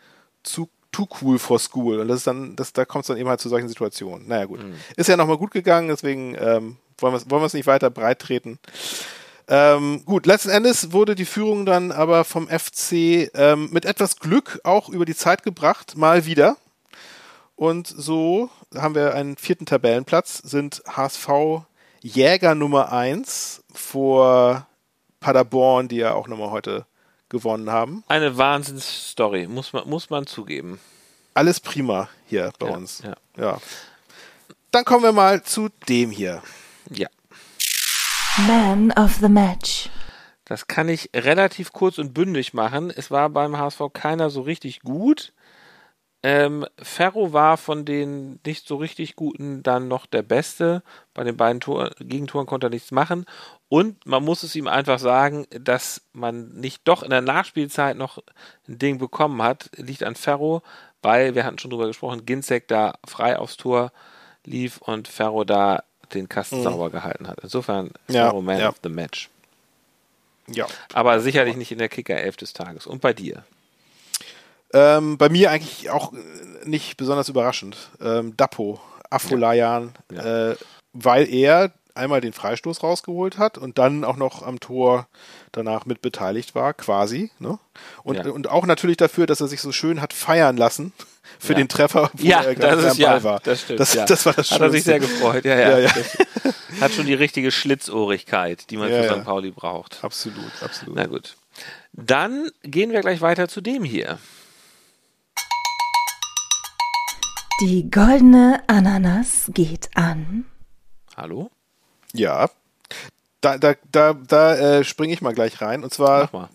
[0.44, 2.00] zu too cool for school.
[2.00, 4.28] Und das ist dann, das, da kommt es dann eben halt zu solchen Situationen.
[4.28, 4.64] Naja, gut.
[4.64, 4.76] Mhm.
[4.96, 8.60] Ist ja nochmal gut gegangen, deswegen ähm, wollen wir wollen es nicht weiter breit treten.
[9.48, 14.62] Ähm, gut, letzten Endes wurde die Führung dann aber vom FC ähm, mit etwas Glück
[14.64, 16.58] auch über die Zeit gebracht, mal wieder.
[17.56, 21.30] Und so haben wir einen vierten Tabellenplatz, sind HSV
[22.02, 24.68] Jäger Nummer 1 vor
[25.20, 26.86] Paderborn, die ja auch nochmal heute
[27.30, 28.04] gewonnen haben.
[28.08, 30.80] Eine Wahnsinnsstory, muss man, muss man zugeben.
[31.34, 33.02] Alles prima hier bei ja, uns.
[33.04, 33.16] Ja.
[33.38, 33.58] ja.
[34.72, 36.42] Dann kommen wir mal zu dem hier.
[36.96, 37.10] Ja.
[38.48, 39.90] Man of the Match.
[40.46, 42.92] Das kann ich relativ kurz und bündig machen.
[42.96, 45.34] Es war beim HSV keiner so richtig gut.
[46.26, 50.82] Ähm, Ferro war von den nicht so richtig guten dann noch der Beste.
[51.14, 53.26] Bei den beiden Tor Gegentoren konnte er nichts machen.
[53.68, 58.20] Und man muss es ihm einfach sagen, dass man nicht doch in der Nachspielzeit noch
[58.68, 60.62] ein Ding bekommen hat, liegt an Ferro,
[61.02, 63.92] weil wir hatten schon drüber gesprochen, Ginzek da frei aufs Tor
[64.46, 66.64] lief und Ferro da den Kasten mhm.
[66.64, 67.40] sauber gehalten hat.
[67.42, 68.70] Insofern ja, Man ja.
[68.70, 69.30] of the Match.
[70.48, 70.68] Ja.
[70.94, 72.86] Aber sicherlich nicht in der Kicker 11 des Tages.
[72.86, 73.44] Und bei dir?
[74.74, 76.12] Ähm, bei mir eigentlich auch
[76.66, 77.78] nicht besonders überraschend.
[78.02, 80.52] Ähm, Dapo, Afolayan, ja.
[80.52, 80.56] äh,
[80.94, 85.08] weil er einmal den Freistoß rausgeholt hat und dann auch noch am Tor
[85.52, 87.32] danach mit beteiligt war, quasi.
[87.40, 87.60] Ne?
[88.04, 88.32] Und, ja.
[88.32, 90.94] und auch natürlich dafür, dass er sich so schön hat feiern lassen
[91.40, 91.60] für ja.
[91.60, 93.40] den Treffer, wo ja, er gerade am Ball war.
[93.42, 93.80] Das stimmt.
[93.80, 95.80] Das, das war das Hat er sich sehr gefreut, ja, ja.
[95.80, 95.92] ja,
[96.82, 99.24] Hat schon die richtige Schlitzohrigkeit, die man für St.
[99.24, 100.04] Pauli braucht.
[100.04, 100.96] Absolut, absolut.
[100.96, 101.36] Na gut.
[101.94, 104.18] Dann gehen wir gleich weiter zu dem hier.
[107.62, 110.46] Die goldene Ananas geht an.
[111.16, 111.52] Hallo?
[112.14, 112.50] Ja.
[113.42, 115.84] Da, da, da, da äh, springe ich mal gleich rein.
[115.84, 116.50] Und zwar,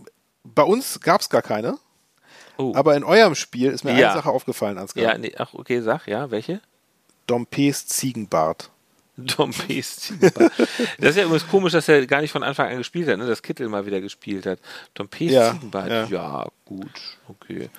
[0.45, 1.79] bei uns gab es gar keine.
[2.57, 2.73] Oh.
[2.75, 4.09] Aber in eurem Spiel ist mir ja.
[4.09, 5.05] eine Sache aufgefallen, Ansgar.
[5.05, 6.61] Ja, nee, ach, okay, sag, ja, welche?
[7.27, 8.71] Dompees Ziegenbart.
[9.17, 10.53] Dompees Ziegenbart.
[10.99, 13.27] das ist ja übrigens komisch, dass er gar nicht von Anfang an gespielt hat, ne?
[13.27, 14.59] dass Kittel mal wieder gespielt hat.
[14.95, 16.05] Dompees ja, Ziegenbart, ja.
[16.07, 16.91] ja, gut,
[17.29, 17.71] okay.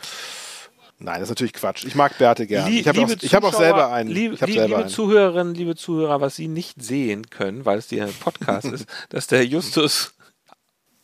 [1.01, 1.85] Nein, das ist natürlich Quatsch.
[1.85, 2.69] Ich mag Bärte gerne.
[2.69, 4.09] ich habe auch, hab auch, selber einen.
[4.09, 4.89] Lieb, ich liebe einen.
[4.89, 9.27] Zuhörerinnen, liebe Zuhörer, was Sie nicht sehen können, weil es dir ein Podcast ist, dass
[9.27, 10.13] der Justus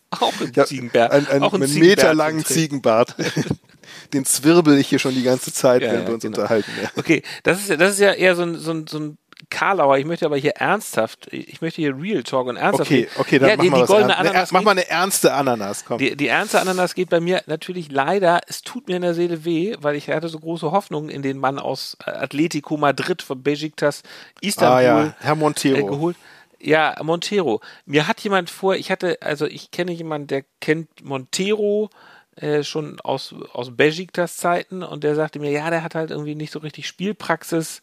[0.09, 3.15] auch ein ja, Ziegenbart, ein, ein, auch einen meterlangen Ziegenbart.
[4.13, 6.37] Den zwirbel ich hier schon die ganze Zeit, ja, wenn ja, wir uns genau.
[6.37, 6.71] unterhalten.
[6.81, 6.89] Ja.
[6.95, 9.17] Okay, das ist, das ist ja eher so ein, so ein, so ein
[9.49, 12.89] Karlauer, ich möchte aber hier ernsthaft, ich möchte hier Real Talk und ernsthaft.
[12.89, 14.51] Okay, okay, dann ja, die, die goldene Ananas.
[14.51, 15.97] Mach mal eine ernste Ananas, komm.
[15.97, 19.43] Die, die ernste Ananas geht bei mir natürlich leider, es tut mir in der Seele
[19.43, 24.03] weh, weil ich hatte so große Hoffnungen in den Mann aus Atletico Madrid von Besiktas
[24.39, 25.15] Istanbul ah, ja.
[25.19, 25.77] Herr Montero.
[25.77, 26.15] Äh, geholt.
[26.61, 27.61] Ja, Montero.
[27.85, 31.89] Mir hat jemand vor, ich hatte, also ich kenne jemanden, der kennt Montero,
[32.37, 36.35] äh, schon aus, aus Besiktas Zeiten und der sagte mir, ja, der hat halt irgendwie
[36.35, 37.81] nicht so richtig Spielpraxis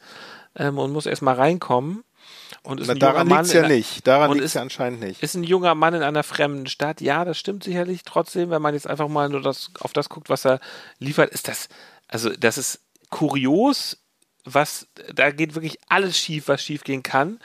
[0.56, 2.04] ähm, und muss erstmal reinkommen.
[2.62, 4.06] Und ist Na, daran liegt es ja nicht.
[4.06, 5.22] Daran liegt es ja anscheinend nicht.
[5.22, 7.00] Ist ein junger Mann in einer fremden Stadt.
[7.00, 10.28] Ja, das stimmt sicherlich trotzdem, wenn man jetzt einfach mal nur das, auf das guckt,
[10.28, 10.60] was er
[10.98, 11.68] liefert, ist das,
[12.08, 13.98] also das ist kurios,
[14.44, 17.38] was, da geht wirklich alles schief, was schief gehen kann.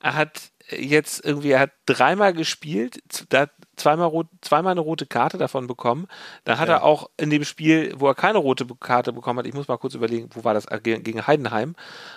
[0.00, 5.38] Er hat jetzt irgendwie, er hat dreimal gespielt, da zweimal, rot, zweimal eine rote Karte
[5.38, 6.06] davon bekommen.
[6.44, 6.76] Dann hat ja.
[6.76, 9.78] er auch in dem Spiel, wo er keine rote Karte bekommen hat, ich muss mal
[9.78, 11.74] kurz überlegen, wo war das, äh, gegen Heidenheim,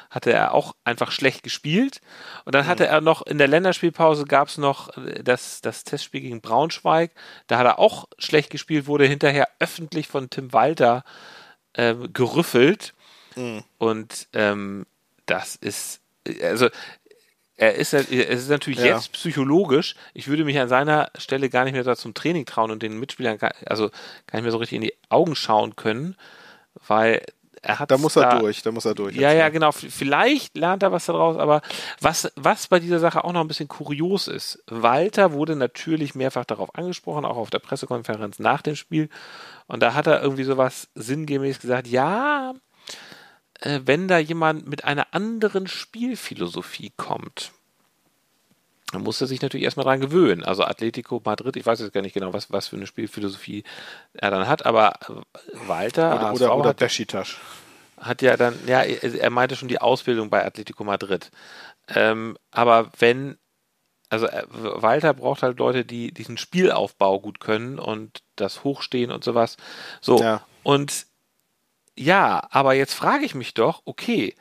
[0.09, 2.01] hatte er auch einfach schlecht gespielt.
[2.45, 2.69] Und dann mhm.
[2.69, 7.11] hatte er noch in der Länderspielpause gab es noch äh, das, das Testspiel gegen Braunschweig.
[7.47, 11.03] Da hat er auch schlecht gespielt, wurde hinterher öffentlich von Tim Walter
[11.73, 12.93] äh, gerüffelt.
[13.35, 13.63] Mhm.
[13.77, 14.85] Und ähm,
[15.25, 16.01] das ist,
[16.41, 16.69] also
[17.57, 18.85] er ist, es ist natürlich ja.
[18.95, 19.95] jetzt psychologisch.
[20.13, 22.99] Ich würde mich an seiner Stelle gar nicht mehr da zum Training trauen und den
[22.99, 23.89] Mitspielern, gar, also
[24.27, 26.15] gar nicht mehr so richtig in die Augen schauen können,
[26.87, 27.25] weil
[27.63, 27.89] er hat.
[27.89, 29.15] Da muss er da, durch, da muss er durch.
[29.15, 29.71] Ja, ja, genau.
[29.71, 31.61] Vielleicht lernt er was daraus, aber
[31.99, 36.45] was, was bei dieser Sache auch noch ein bisschen kurios ist, Walter wurde natürlich mehrfach
[36.45, 39.09] darauf angesprochen, auch auf der Pressekonferenz nach dem Spiel.
[39.65, 42.53] Und da hat er irgendwie sowas sinngemäß gesagt, ja,
[43.61, 47.51] äh, wenn da jemand mit einer anderen Spielphilosophie kommt,
[48.91, 50.43] dann muss er sich natürlich erstmal dran gewöhnen.
[50.43, 53.63] Also Atletico Madrid, ich weiß jetzt gar nicht genau, was, was für eine Spielphilosophie
[54.13, 54.93] er dann hat, aber
[55.65, 57.35] Walter oder, oder, oder hat, Besiktas.
[57.97, 61.31] hat ja dann, ja, er meinte schon die Ausbildung bei Atletico Madrid.
[61.89, 63.37] Ähm, aber wenn,
[64.09, 69.21] also äh, Walter braucht halt Leute, die diesen Spielaufbau gut können und das Hochstehen und
[69.23, 69.57] sowas.
[69.99, 70.21] So.
[70.21, 70.45] Ja.
[70.63, 71.07] Und
[71.97, 74.35] ja, aber jetzt frage ich mich doch, okay,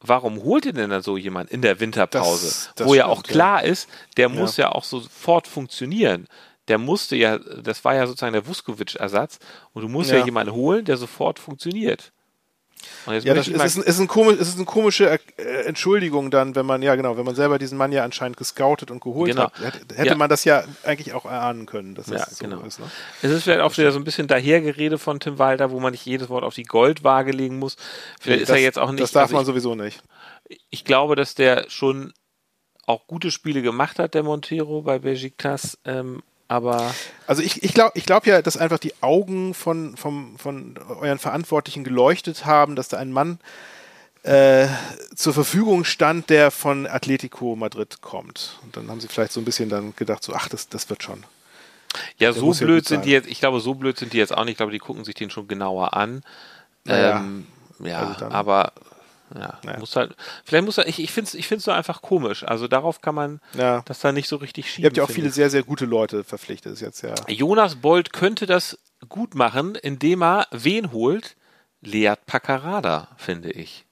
[0.00, 2.46] warum holt ihr denn dann so jemand in der Winterpause?
[2.46, 3.70] Das, das wo ja auch klar ja.
[3.70, 4.34] ist, der ja.
[4.34, 6.26] muss ja auch sofort funktionieren.
[6.68, 9.38] Der musste ja, das war ja sozusagen der Vuskovic-Ersatz
[9.72, 10.18] und du musst ja.
[10.18, 12.12] ja jemanden holen, der sofort funktioniert
[13.06, 16.94] ja, das ist, ist, ein, komisch, ist eine komische äh, Entschuldigung dann, wenn man, ja
[16.94, 19.44] genau, wenn man selber diesen Mann ja anscheinend gescoutet und geholt genau.
[19.44, 19.60] hat,
[19.94, 20.14] hätte ja.
[20.14, 22.60] man das ja eigentlich auch erahnen können, dass ja, das so genau.
[22.62, 22.80] ist.
[22.80, 22.86] Ne?
[23.22, 26.06] Es ist vielleicht auch wieder so ein bisschen dahergerede von Tim Walter, wo man nicht
[26.06, 27.76] jedes Wort auf die Goldwaage legen muss.
[28.20, 29.02] Vielleicht das, ist er jetzt auch nicht.
[29.02, 30.02] Das darf also man sowieso nicht.
[30.70, 32.12] Ich glaube, dass der schon
[32.86, 36.94] auch gute Spiele gemacht hat, der Montero bei Besiktas, ähm, aber.
[37.26, 41.18] Also ich, ich glaube ich glaub ja, dass einfach die Augen von, vom, von euren
[41.18, 43.38] Verantwortlichen geleuchtet haben, dass da ein Mann
[44.22, 44.66] äh,
[45.16, 48.58] zur Verfügung stand, der von Atletico Madrid kommt.
[48.62, 51.02] Und dann haben sie vielleicht so ein bisschen dann gedacht, so, ach, das, das wird
[51.02, 51.24] schon.
[52.18, 54.36] Ja, der so blöd ja sind die jetzt, ich glaube, so blöd sind die jetzt
[54.36, 54.52] auch nicht.
[54.52, 56.22] Ich glaube, die gucken sich den schon genauer an.
[56.84, 57.46] Naja, ähm,
[57.80, 58.72] ja, also aber
[59.34, 59.78] ja, naja.
[59.78, 60.14] muss halt,
[60.44, 62.44] vielleicht muss er, ich, ich finde es ich find's so einfach komisch.
[62.44, 63.82] Also darauf kann man ja.
[63.86, 64.84] das da nicht so richtig schieben.
[64.84, 66.72] Ihr habt ja auch viele sehr, sehr gute Leute verpflichtet.
[66.72, 67.14] Ist jetzt ja.
[67.28, 71.36] Jonas Bold könnte das gut machen, indem er wen holt?
[71.80, 73.86] Leat Paccarada, finde ich.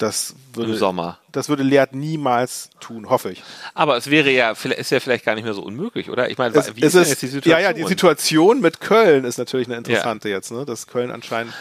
[0.00, 1.18] Das würde, Im Sommer.
[1.30, 3.42] Das würde Leat niemals tun, hoffe ich.
[3.74, 6.30] Aber es wäre ja, ist ja vielleicht gar nicht mehr so unmöglich, oder?
[6.30, 7.52] Ich meine, wie ist, ist jetzt die Situation?
[7.52, 10.36] Ja, ja, die Situation mit Köln ist natürlich eine interessante ja.
[10.36, 10.64] jetzt, ne?
[10.64, 11.52] Dass Köln anscheinend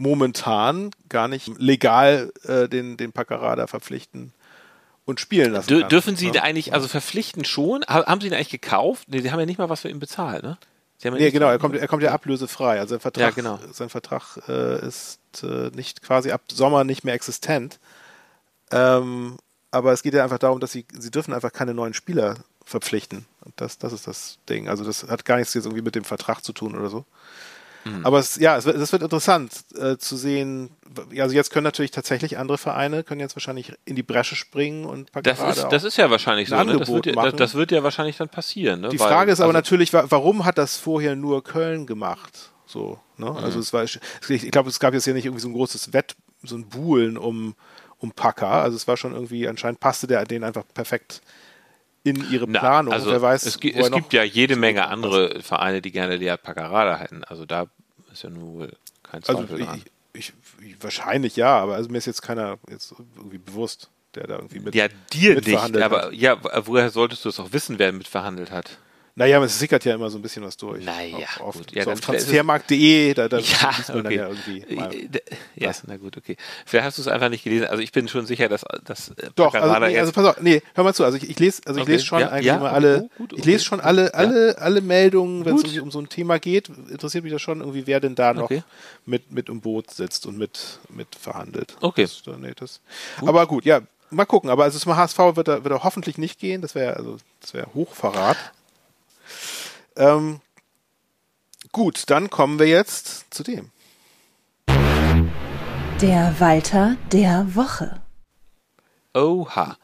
[0.00, 4.32] momentan gar nicht legal äh, den, den Paccarada verpflichten
[5.04, 5.68] und spielen lassen.
[5.68, 6.42] Dür dürfen Sie ja?
[6.42, 7.84] eigentlich, also verpflichten schon?
[7.84, 9.08] Haben Sie ihn eigentlich gekauft?
[9.08, 10.58] Nee, Sie haben ja nicht mal was für ihn bezahlt, ne?
[10.98, 12.78] Sie nee, genau, er kommt, er kommt ja ablösefrei.
[12.78, 13.58] Also sein Vertrag, ja, genau.
[13.72, 17.78] sein Vertrag äh, ist äh, nicht quasi ab Sommer nicht mehr existent.
[18.70, 19.38] Ähm,
[19.70, 22.36] aber es geht ja einfach darum, dass sie, sie dürfen einfach keine neuen Spieler
[22.66, 23.24] verpflichten.
[23.44, 24.68] Und das, das ist das Ding.
[24.68, 27.06] Also das hat gar nichts jetzt irgendwie mit dem Vertrag zu tun oder so.
[27.84, 28.04] Mhm.
[28.04, 30.70] Aber es, ja, es wird, es wird interessant äh, zu sehen.
[31.18, 35.10] Also jetzt können natürlich tatsächlich andere Vereine können jetzt wahrscheinlich in die Bresche springen und
[35.22, 36.56] das ist, das ist ja wahrscheinlich so.
[36.62, 36.78] Ne?
[36.78, 38.80] Das, wird ja, das, wird ja wahrscheinlich dann passieren.
[38.80, 38.88] Ne?
[38.88, 42.50] Die Frage Weil, ist aber also natürlich, warum hat das vorher nur Köln gemacht?
[42.66, 43.30] So, ne?
[43.30, 43.36] Mhm.
[43.36, 44.00] Also es war, ich
[44.50, 47.54] glaube, es gab jetzt ja nicht irgendwie so ein großes Wett, so ein Buhlen um
[48.00, 48.48] um Packer.
[48.48, 51.20] Also es war schon irgendwie anscheinend passte der den einfach perfekt
[52.02, 52.90] in ihre Planung.
[52.90, 56.16] Na, also Wer weiß, es, gi es gibt ja jede Menge andere Vereine, die gerne
[56.16, 57.24] Lead Paccarada hätten.
[57.24, 57.66] Also da
[58.12, 58.68] ist ja nur
[59.02, 59.82] kein also Zweifel also,
[60.12, 64.36] ich, ich, wahrscheinlich ja, aber also mir ist jetzt keiner jetzt irgendwie bewusst, der da
[64.36, 66.12] irgendwie mit Ja, dir nicht, aber hat.
[66.12, 68.78] ja, woher solltest du es auch wissen, wer mitverhandelt hat?
[69.14, 70.84] Naja, es sickert ja immer so ein bisschen was durch.
[70.84, 71.72] Naja, auf, gut.
[71.72, 74.02] Ja, so auf transfermarkt.de, da, da ja, man okay.
[74.02, 74.74] dann ja irgendwie.
[74.74, 74.90] Mal
[75.56, 76.36] ja, na gut, okay.
[76.64, 77.66] Vielleicht hast du es einfach nicht gelesen.
[77.66, 79.10] Also ich bin schon sicher, dass das.
[79.10, 81.04] Äh, Doch, also, nee, also pass auf, nee, hör mal zu.
[81.04, 81.92] Also ich, ich lese, also ich okay.
[81.92, 83.40] lese schon ja, eigentlich ja, immer alle, gut, okay.
[83.40, 86.68] ich lese schon alle, alle, alle Meldungen, wenn es um so ein Thema geht.
[86.68, 88.50] Interessiert mich das schon irgendwie, wer denn da noch
[89.06, 91.76] mit, mit im Boot sitzt und mit, mit verhandelt.
[91.80, 92.02] Okay.
[92.02, 92.80] Das, nee, das,
[93.18, 93.28] gut.
[93.28, 94.50] Aber gut, ja, mal gucken.
[94.50, 96.62] Aber also zum HSV wird er, wird er hoffentlich nicht gehen.
[96.62, 98.36] Das wäre also, das wäre Hochverrat.
[99.96, 100.40] Ähm,
[101.72, 103.70] gut, dann kommen wir jetzt zu dem.
[106.00, 108.00] Der Walter der Woche.
[109.14, 109.76] Oha.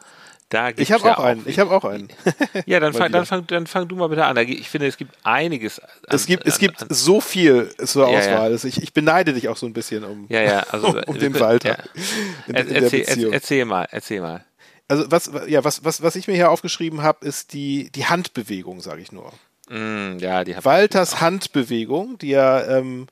[0.48, 1.42] Da ich habe ja auch einen.
[1.46, 2.08] Ich habe auch einen.
[2.66, 4.36] ja, dann fang, dann, fang, dann fang du mal bitte an.
[4.36, 5.80] Ich finde, es gibt einiges.
[5.80, 8.52] An, es gibt, es gibt an, so viel zur ja, Auswahl.
[8.52, 8.64] Ja.
[8.64, 11.38] Ich, ich beneide dich auch so ein bisschen um, ja, ja, also, um, um den
[11.40, 11.70] Walter.
[11.70, 11.84] Ja.
[12.46, 14.44] In, in erzähl, erzähl, mal, erzähl mal.
[14.88, 18.80] Also was, ja, was, was, was ich mir hier aufgeschrieben habe, ist die, die Handbewegung,
[18.80, 19.32] sage ich nur.
[19.68, 23.08] Mm, ja, die Walters Handbewegung, die ja ähm,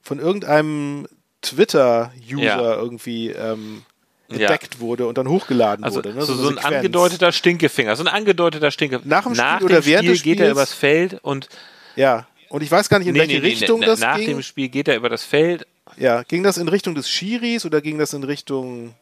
[0.00, 1.06] von irgendeinem
[1.42, 2.74] Twitter-User ja.
[2.76, 3.82] irgendwie ähm,
[4.28, 4.80] entdeckt ja.
[4.80, 6.14] wurde und dann hochgeladen also, wurde.
[6.14, 6.22] Ne?
[6.22, 9.08] So, so, so ein angedeuteter Stinkefinger, so ein angedeuter Stinkefinger.
[9.08, 11.48] Nach dem Spiel nach oder während Spiel des Spiels geht er übers Feld und
[11.96, 14.26] ja, und ich weiß gar nicht, in nee, welche nee, Richtung nee, das nach ging.
[14.26, 15.66] Nach dem Spiel geht er über das Feld.
[15.96, 18.94] Ja, ging das in Richtung des Schiris oder ging das in Richtung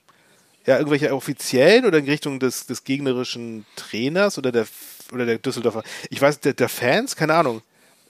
[0.66, 4.66] ja, irgendwelche Offiziellen oder in Richtung des, des gegnerischen Trainers oder der
[5.12, 5.83] oder der Düsseldorfer?
[6.11, 7.62] Ich weiß, der, der Fans, keine Ahnung.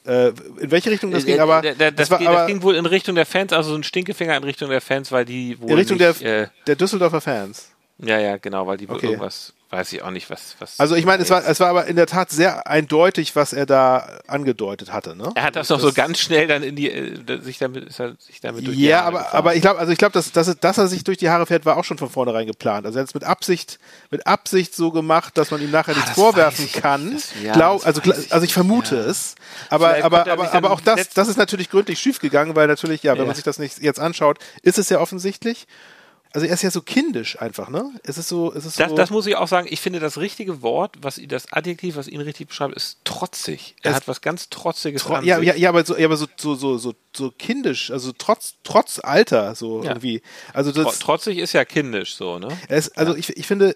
[0.06, 1.62] Äh, in welche Richtung das äh, ging, aber.
[1.62, 3.82] das, das, war, ging, aber, das ging wohl in Richtung der Fans, also so ein
[3.82, 5.70] Stinkefinger in Richtung der Fans, weil die wohl.
[5.70, 7.72] In Richtung nicht, der, äh, der Düsseldorfer Fans.
[7.98, 9.06] Ja, ja, genau, weil die wohl okay.
[9.06, 10.54] irgendwas weiß ich auch nicht, was.
[10.60, 13.52] was also ich meine, es war, es war aber in der Tat sehr eindeutig, was
[13.52, 15.16] er da angedeutet hatte.
[15.16, 15.32] Ne?
[15.34, 18.14] Er hat das noch so ganz schnell dann in die äh, sich damit, ist er,
[18.18, 19.38] sich damit durch Ja, aber, gefahren.
[19.38, 21.66] aber ich glaube, also ich glaube, dass, dass, dass er sich durch die Haare fährt,
[21.66, 22.86] war auch schon von vornherein geplant.
[22.86, 23.78] Also er hat es mit Absicht,
[24.10, 27.14] mit Absicht so gemacht, dass man ihm nachher ah, nichts vorwerfen kann.
[27.14, 28.32] Das, ja, Glaub, also, ich.
[28.32, 29.02] also ich vermute ja.
[29.02, 29.34] es.
[29.68, 33.12] Aber, aber, aber, aber auch das, das ist natürlich gründlich schief gegangen, weil natürlich, ja,
[33.12, 33.26] wenn ja.
[33.26, 35.66] man sich das nicht jetzt anschaut, ist es ja offensichtlich.
[36.36, 37.90] Also er ist ja so kindisch einfach, ne?
[38.02, 39.66] Es ist so, es ist das, so das muss ich auch sagen.
[39.70, 43.74] Ich finde das richtige Wort, was das Adjektiv, was ihn richtig beschreibt, ist trotzig.
[43.80, 46.54] Er hat was ganz trotziges tro ja, ja, ja, aber so, ja, aber so, so,
[46.54, 49.92] so, so, so kindisch, also trotz, trotz Alter, so ja.
[49.92, 50.20] irgendwie.
[50.52, 52.48] Also das, trotzig ist ja kindisch, so, ne?
[52.68, 53.18] Ist, also ja.
[53.18, 53.74] ich, ich finde,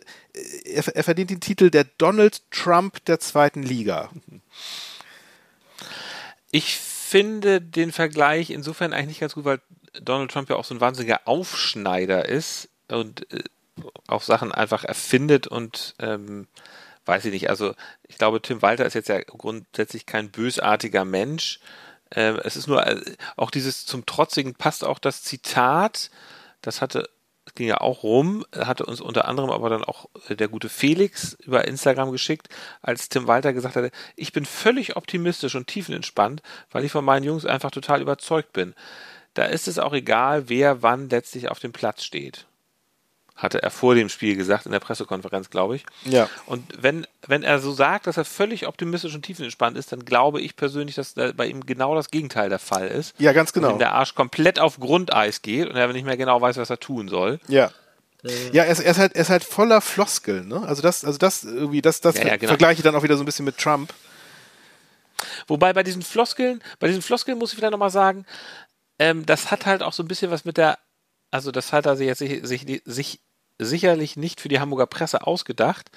[0.67, 4.11] er, er verdient den Titel der Donald Trump der zweiten Liga.
[6.51, 10.75] Ich finde den Vergleich insofern eigentlich nicht ganz gut, weil Donald Trump ja auch so
[10.75, 13.43] ein wahnsinniger Aufschneider ist und äh,
[14.07, 16.47] auch Sachen einfach erfindet und ähm,
[17.07, 17.51] weiß ich nicht.
[17.51, 17.75] Also
[18.07, 21.61] ich glaube, Tim Walter ist jetzt ja grundsätzlich kein bösartiger Mensch.
[22.13, 23.01] Ähm, es ist nur äh,
[23.37, 26.11] auch dieses zum Trotzigen passt auch das Zitat.
[26.63, 27.09] Das hatte
[27.57, 31.35] ging ja auch rum, hatte uns unter anderem aber dann auch äh, der gute Felix
[31.41, 32.49] über Instagram geschickt,
[32.81, 37.25] als Tim Walter gesagt hatte, ich bin völlig optimistisch und tiefenentspannt, weil ich von meinen
[37.25, 38.75] Jungs einfach total überzeugt bin
[39.35, 42.47] da ist es auch egal, wer wann letztlich auf dem Platz steht.
[43.37, 45.87] Hatte er vor dem Spiel gesagt, in der Pressekonferenz, glaube ich.
[46.05, 46.29] Ja.
[46.45, 50.43] Und wenn, wenn er so sagt, dass er völlig optimistisch und tiefenentspannt ist, dann glaube
[50.43, 53.15] ich persönlich, dass da bei ihm genau das Gegenteil der Fall ist.
[53.19, 53.71] Ja, ganz genau.
[53.71, 56.81] Wenn der Arsch komplett auf Grundeis geht und er nicht mehr genau weiß, was er
[56.81, 57.41] tun soll.
[57.49, 57.71] Ja.
[58.53, 60.63] Ja, er ist, er ist, halt, er ist halt voller Floskeln, ne?
[60.67, 62.51] Also das, also das irgendwie, das, das ja, ja, genau.
[62.51, 63.95] vergleiche ich dann auch wieder so ein bisschen mit Trump.
[65.47, 68.27] Wobei bei diesen Floskeln, bei diesen Floskeln muss ich wieder nochmal sagen,
[69.01, 70.79] ähm, das hat halt auch so ein bisschen was mit der,
[71.33, 73.21] also das hat er sich jetzt sich, sich, sich
[73.59, 75.91] sicherlich nicht für die Hamburger Presse ausgedacht,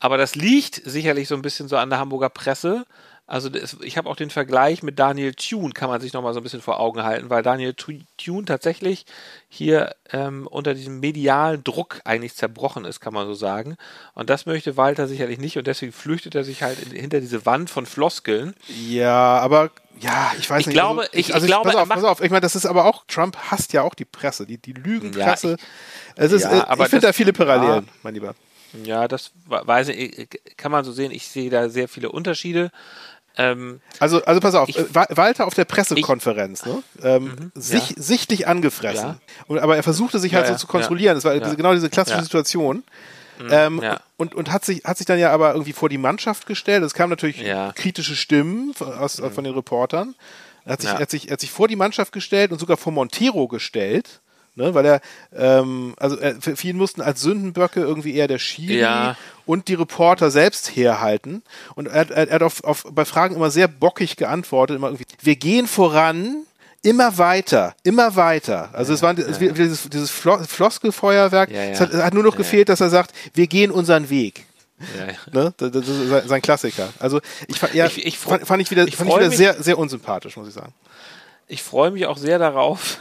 [0.00, 2.84] aber das liegt sicherlich so ein bisschen so an der Hamburger Presse.
[3.26, 6.40] Also das, ich habe auch den Vergleich mit Daniel Thune, kann man sich nochmal so
[6.40, 9.06] ein bisschen vor Augen halten, weil Daniel Thune tatsächlich
[9.48, 13.76] hier ähm, unter diesem medialen Druck eigentlich zerbrochen ist, kann man so sagen.
[14.14, 17.46] Und das möchte Walter sicherlich nicht und deswegen flüchtet er sich halt in, hinter diese
[17.46, 18.54] Wand von Floskeln.
[18.68, 20.74] Ja, aber ja, ich weiß ich nicht.
[20.74, 22.20] Glaube, also, ich, also ich, glaube, pass auf, pass auf.
[22.20, 25.48] Ich meine, das ist aber auch, Trump hasst ja auch die Presse, die, die Lügenpresse.
[25.48, 25.62] Ja, ich,
[26.16, 28.34] es ist, ja, ich finde da viele Parallelen, mein Lieber.
[28.84, 31.12] Ja, das weiß ich, kann man so sehen.
[31.12, 32.70] Ich sehe da sehr viele Unterschiede.
[33.36, 36.82] Ähm, also, also pass auf, ich, äh, Walter auf der Pressekonferenz, ich, ne?
[37.02, 37.96] Ähm, mhm, sich, ja.
[37.96, 39.08] sichtlich angefressen.
[39.08, 39.20] Ja.
[39.46, 41.14] Und, aber er versuchte sich halt so zu kontrollieren.
[41.14, 42.84] Das war genau diese klassische Situation.
[43.38, 44.00] Mhm, ähm, ja.
[44.18, 46.82] und, und hat sich, hat sich dann ja aber irgendwie vor die Mannschaft gestellt.
[46.82, 47.72] Es kamen natürlich ja.
[47.72, 49.30] kritische Stimmen aus, mhm.
[49.30, 50.14] von den Reportern.
[50.64, 50.98] Er hat sich, ja.
[50.98, 54.20] hat sich, er hat sich vor die Mannschaft gestellt und sogar vor Montero gestellt.
[54.54, 55.00] Ne, weil er,
[55.34, 59.16] ähm, also er, für ihn mussten als Sündenböcke irgendwie eher der Schiri ja.
[59.46, 61.42] und die Reporter selbst herhalten.
[61.74, 65.06] Und er, er, er hat auf, auf, bei Fragen immer sehr bockig geantwortet, immer irgendwie,
[65.22, 66.44] wir gehen voran,
[66.82, 68.68] immer weiter, immer weiter.
[68.74, 71.50] Also ja, es war es ja, dieses, dieses Floskelfeuerwerk.
[71.50, 74.44] Ja, es, hat, es, hat, nur noch gefehlt, dass er sagt, wir gehen unseren Weg.
[75.32, 75.54] Ne?
[75.56, 76.92] Das, ist sein Klassiker.
[76.98, 79.62] Also ich, ja, ich, ich fand, fand, ich wieder, ich fand ich wieder mich, sehr,
[79.62, 80.74] sehr unsympathisch, muss ich sagen.
[81.46, 82.98] Ich freue mich auch sehr darauf,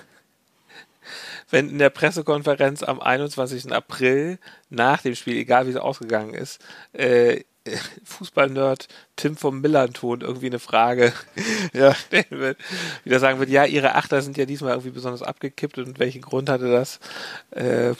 [1.51, 3.71] wenn in der Pressekonferenz am 21.
[3.71, 6.59] April nach dem Spiel, egal wie es ausgegangen ist,
[6.93, 7.43] äh,
[8.05, 11.13] Fußballnerd Tim vom Millanton irgendwie eine Frage
[11.73, 11.93] ja.
[11.93, 12.57] stellen wird,
[13.03, 16.49] wieder sagen wird, ja, ihre Achter sind ja diesmal irgendwie besonders abgekippt und welchen Grund
[16.49, 16.99] hatte das?
[17.51, 17.93] Äh,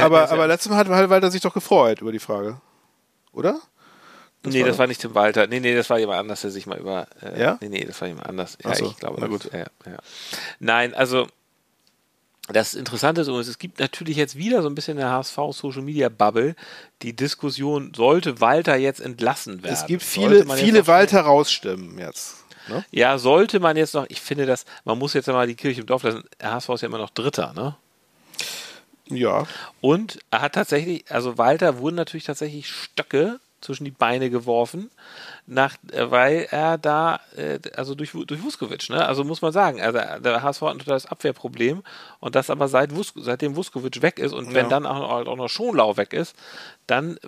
[0.00, 2.60] aber aber letztes Mal hat Walter sich doch gefreut über die Frage,
[3.32, 3.60] oder?
[4.42, 5.46] Das nee, das war nicht Tim Walter.
[5.46, 7.06] Nee, nee, das war jemand anders, der sich mal über.
[7.22, 7.58] Äh, ja?
[7.62, 8.58] Nee, nee, das war jemand anders.
[8.62, 9.18] Ja, so, ich glaube.
[9.18, 9.50] Na gut.
[9.50, 9.96] Ja, ja.
[10.58, 11.28] Nein, also
[12.48, 15.82] das Interessante ist, es gibt natürlich jetzt wieder so ein bisschen in der HSV Social
[15.82, 16.54] Media Bubble
[17.02, 19.72] die Diskussion, sollte Walter jetzt entlassen werden?
[19.72, 22.44] Es gibt viele, viele Walter rausstimmen jetzt.
[22.68, 22.84] Ne?
[22.90, 25.86] Ja, sollte man jetzt noch, ich finde das, man muss jetzt mal die Kirche im
[25.86, 27.76] Dorf lassen, der HSV ist ja immer noch Dritter, ne?
[29.06, 29.46] Ja.
[29.80, 34.90] Und er hat tatsächlich, also Walter wurden natürlich tatsächlich Stöcke zwischen die Beine geworfen,
[35.46, 39.06] nach, äh, weil er da, äh, also durch, durch Vuskovic, ne?
[39.06, 41.82] Also muss man sagen, also der HSV hat ein totales Abwehrproblem
[42.20, 44.54] und das aber seit Vus seitdem Vuskovic weg ist und ja.
[44.54, 46.34] wenn dann auch, auch noch Schonlau weg ist,
[46.86, 47.18] dann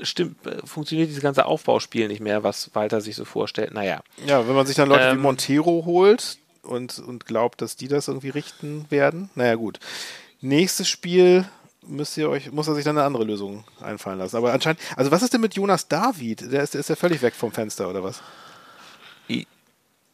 [0.00, 3.72] stimmt, funktioniert dieses ganze Aufbauspiel nicht mehr, was Walter sich so vorstellt.
[3.74, 4.00] Naja.
[4.26, 7.88] Ja, wenn man sich dann Leute ähm, wie Montero holt und, und glaubt, dass die
[7.88, 9.78] das irgendwie richten werden, naja, gut.
[10.40, 11.46] Nächstes Spiel
[11.88, 14.36] müsst ihr euch, muss er sich dann eine andere Lösung einfallen lassen.
[14.36, 16.52] Aber anscheinend, also was ist denn mit Jonas David?
[16.52, 18.22] Der ist, der ist ja völlig weg vom Fenster, oder was?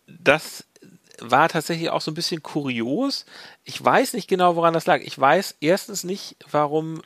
[0.07, 0.65] Das
[1.21, 3.25] war tatsächlich auch so ein bisschen kurios.
[3.65, 5.01] Ich weiß nicht genau, woran das lag.
[5.01, 7.03] Ich weiß erstens nicht, warum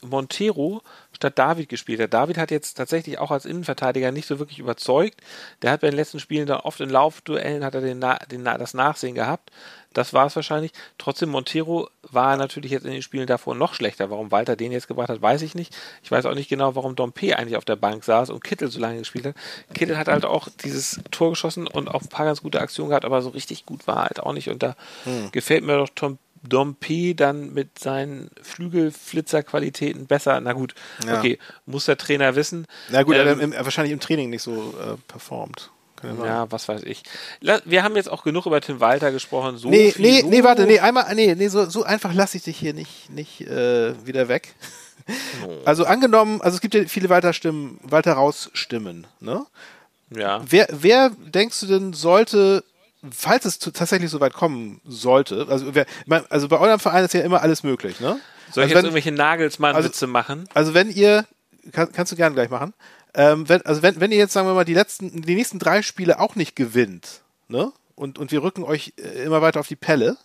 [0.00, 0.82] Montero
[1.12, 2.14] statt David gespielt hat.
[2.14, 5.20] David hat jetzt tatsächlich auch als Innenverteidiger nicht so wirklich überzeugt.
[5.62, 8.74] Der hat bei den letzten Spielen dann oft in Laufduellen hat er den, den, das
[8.74, 9.50] Nachsehen gehabt.
[9.94, 10.72] Das war es wahrscheinlich.
[10.98, 14.10] Trotzdem, Montero war natürlich jetzt in den Spielen davor noch schlechter.
[14.10, 15.76] Warum Walter den jetzt gebracht hat, weiß ich nicht.
[16.02, 18.78] Ich weiß auch nicht genau, warum Dompe eigentlich auf der Bank saß und Kittel so
[18.78, 19.34] lange gespielt hat.
[19.74, 23.06] Kittel hat halt auch dieses Tor geschossen und auch ein paar ganz gute Aktionen gehabt,
[23.06, 24.48] aber so richtig gut war halt auch nicht.
[24.50, 25.32] Und da hm.
[25.32, 30.40] gefällt mir doch Tom Dompe dann mit seinen Flügelflitzerqualitäten besser.
[30.40, 30.74] Na gut,
[31.06, 31.18] ja.
[31.18, 32.66] okay, muss der Trainer wissen.
[32.90, 35.70] Na gut, ähm, er wahrscheinlich im Training nicht so äh, performt.
[36.02, 37.02] Ja, was weiß ich.
[37.40, 39.58] Wir haben jetzt auch genug über Tim Walter gesprochen.
[39.58, 42.56] So nee, nee, nee, warte, nee, einmal, nee, nee, so, so einfach lasse ich dich
[42.56, 44.54] hier nicht, nicht äh, wieder weg.
[45.64, 49.46] Also angenommen, also es gibt ja viele Walter Stimmen, Walter raus Stimmen, ne?
[50.14, 50.42] Ja.
[50.46, 52.62] Wer, wer denkst du denn sollte,
[53.10, 55.86] falls es tatsächlich so weit kommen sollte, also, wer,
[56.30, 58.20] also bei eurem Verein ist ja immer alles möglich, ne?
[58.50, 60.48] Soll ich also jetzt wenn, irgendwelche Nagelsmann-Witze also, machen?
[60.54, 61.26] Also wenn ihr,
[61.72, 62.74] kann, kannst du gerne gleich machen.
[63.14, 65.82] Ähm, wenn, also wenn, wenn ihr jetzt, sagen wir mal, die letzten, die nächsten drei
[65.82, 67.72] Spiele auch nicht gewinnt, ne?
[67.94, 70.16] Und, und wir rücken euch äh, immer weiter auf die Pelle,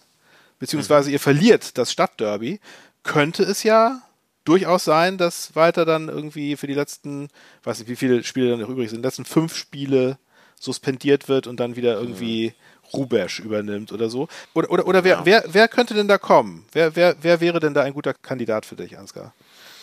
[0.60, 1.14] beziehungsweise mhm.
[1.14, 2.60] ihr verliert das Stadtderby,
[3.04, 4.02] könnte es ja
[4.46, 7.30] durchaus sein, dass weiter dann irgendwie für die letzten,
[7.64, 10.18] weiß nicht, wie viele Spiele dann noch übrig sind, letzten fünf Spiele
[10.64, 12.90] suspendiert wird und dann wieder irgendwie mhm.
[12.94, 14.28] Rubesch übernimmt oder so.
[14.54, 16.66] Oder, oder, oder wer, wer, wer könnte denn da kommen?
[16.72, 19.34] Wer, wer, wer wäre denn da ein guter Kandidat für dich, Ansgar?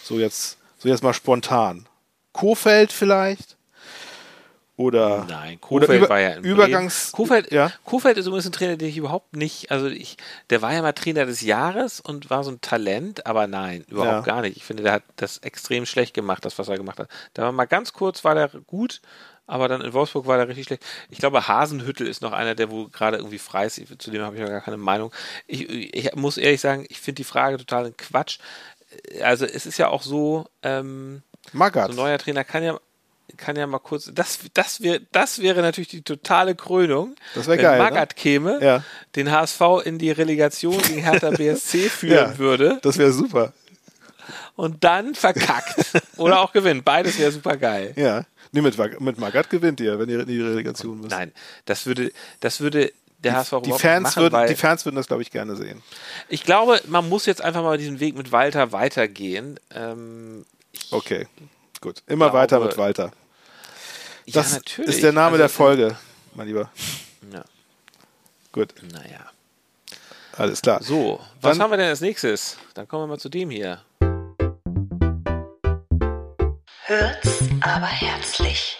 [0.02, 1.86] So jetzt, so jetzt mal spontan.
[2.32, 3.56] Kofeld vielleicht?
[4.80, 7.12] Oder, Nein, Kofeld oder über, war ja im Übergangs.
[7.12, 7.70] Kofeld, ja?
[7.84, 10.16] Kofeld ist übrigens ein Trainer, den ich überhaupt nicht, also ich,
[10.48, 14.26] der war ja mal Trainer des Jahres und war so ein Talent, aber nein, überhaupt
[14.26, 14.32] ja.
[14.34, 14.56] gar nicht.
[14.56, 17.10] Ich finde, der hat das extrem schlecht gemacht, das, was er gemacht hat.
[17.34, 19.02] Da war mal ganz kurz, war der gut,
[19.50, 20.86] aber dann in Wolfsburg war der richtig schlecht.
[21.10, 23.82] Ich glaube, Hasenhüttel ist noch einer, der wo gerade irgendwie frei ist.
[23.98, 25.12] Zu dem habe ich ja gar keine Meinung.
[25.48, 28.38] Ich, ich muss ehrlich sagen, ich finde die Frage total ein Quatsch.
[29.22, 31.22] Also es ist ja auch so, ähm,
[31.52, 31.86] Magath.
[31.86, 32.78] So ein neuer Trainer kann ja,
[33.36, 37.60] kann ja mal kurz, das, das, wär, das wäre natürlich die totale Krönung, das wenn
[37.60, 38.14] geil, Magath ne?
[38.14, 38.84] käme, ja.
[39.16, 42.78] den HSV in die Relegation gegen Hertha BSC führen ja, würde.
[42.82, 43.52] Das wäre super.
[44.54, 45.74] Und dann verkackt.
[46.18, 46.84] Oder auch gewinnt.
[46.84, 47.94] Beides wäre super geil.
[47.96, 48.26] Ja.
[48.52, 51.10] Nee, mit, mit Magath gewinnt ihr, wenn ihr in die Relegation müsst.
[51.10, 51.32] Nein,
[51.66, 55.06] das würde, das würde der HSV die, die Fans machen, würden, Die Fans würden das,
[55.06, 55.82] glaube ich, gerne sehen.
[56.28, 59.60] Ich glaube, man muss jetzt einfach mal diesen Weg mit Walter weitergehen.
[59.74, 60.44] Ähm,
[60.90, 61.26] Okay,
[61.80, 62.02] gut.
[62.06, 63.12] Immer glaube, weiter mit Walter.
[64.26, 64.90] Das ja, natürlich.
[64.90, 65.96] ist der Name also, der Folge,
[66.34, 66.70] mein Lieber.
[67.32, 67.44] Ja.
[68.52, 68.74] Gut.
[68.92, 69.30] Naja.
[70.36, 70.82] Alles klar.
[70.82, 72.56] So, was Dann, haben wir denn als nächstes?
[72.74, 73.82] Dann kommen wir mal zu dem hier.
[76.86, 78.78] Hört's aber herzlich.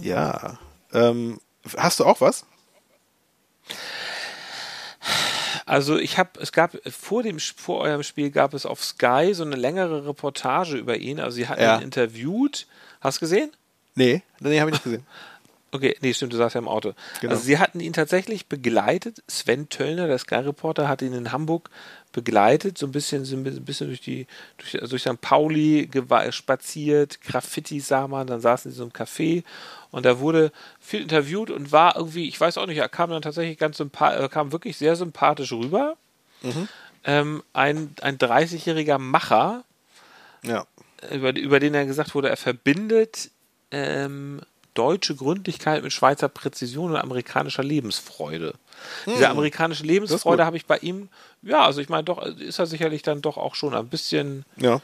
[0.00, 0.58] Ja.
[0.92, 1.40] Ähm,
[1.76, 2.44] hast du auch was?
[5.64, 9.42] Also ich habe, es gab vor dem vor eurem Spiel gab es auf Sky so
[9.42, 11.18] eine längere Reportage über ihn.
[11.18, 11.78] Also sie hatten ja.
[11.78, 12.66] ihn interviewt.
[13.00, 13.52] Hast du gesehen?
[13.94, 15.06] Nee, nee, habe ich nicht gesehen.
[15.74, 16.92] Okay, nee, stimmt, du saßt ja im Auto.
[17.22, 17.32] Genau.
[17.32, 19.22] Also sie hatten ihn tatsächlich begleitet.
[19.26, 21.70] Sven Töllner, der Sky-Reporter, hat ihn in Hamburg
[22.12, 24.26] begleitet, so ein bisschen, so ein bisschen durch die,
[24.58, 25.18] durch, durch St.
[25.22, 25.88] Pauli
[26.28, 29.44] spaziert, Graffiti sah man, dann saßen sie so im Café
[29.90, 33.22] und er wurde viel interviewt und war irgendwie, ich weiß auch nicht, er kam dann
[33.22, 35.96] tatsächlich ganz sympathisch, er kam wirklich sehr sympathisch rüber.
[36.42, 36.68] Mhm.
[37.04, 39.64] Ähm, ein, ein 30-jähriger Macher,
[40.44, 40.66] ja.
[41.10, 43.30] über, über den er gesagt wurde, er verbindet
[43.70, 44.42] ähm,
[44.74, 48.54] deutsche Gründlichkeit mit Schweizer Präzision und amerikanischer Lebensfreude.
[49.04, 49.14] Hm.
[49.14, 51.08] Diese amerikanische Lebensfreude habe ich bei ihm,
[51.42, 54.80] ja, also ich meine, doch, ist er sicherlich dann doch auch schon ein bisschen, ja,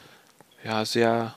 [0.63, 1.35] ja sehr,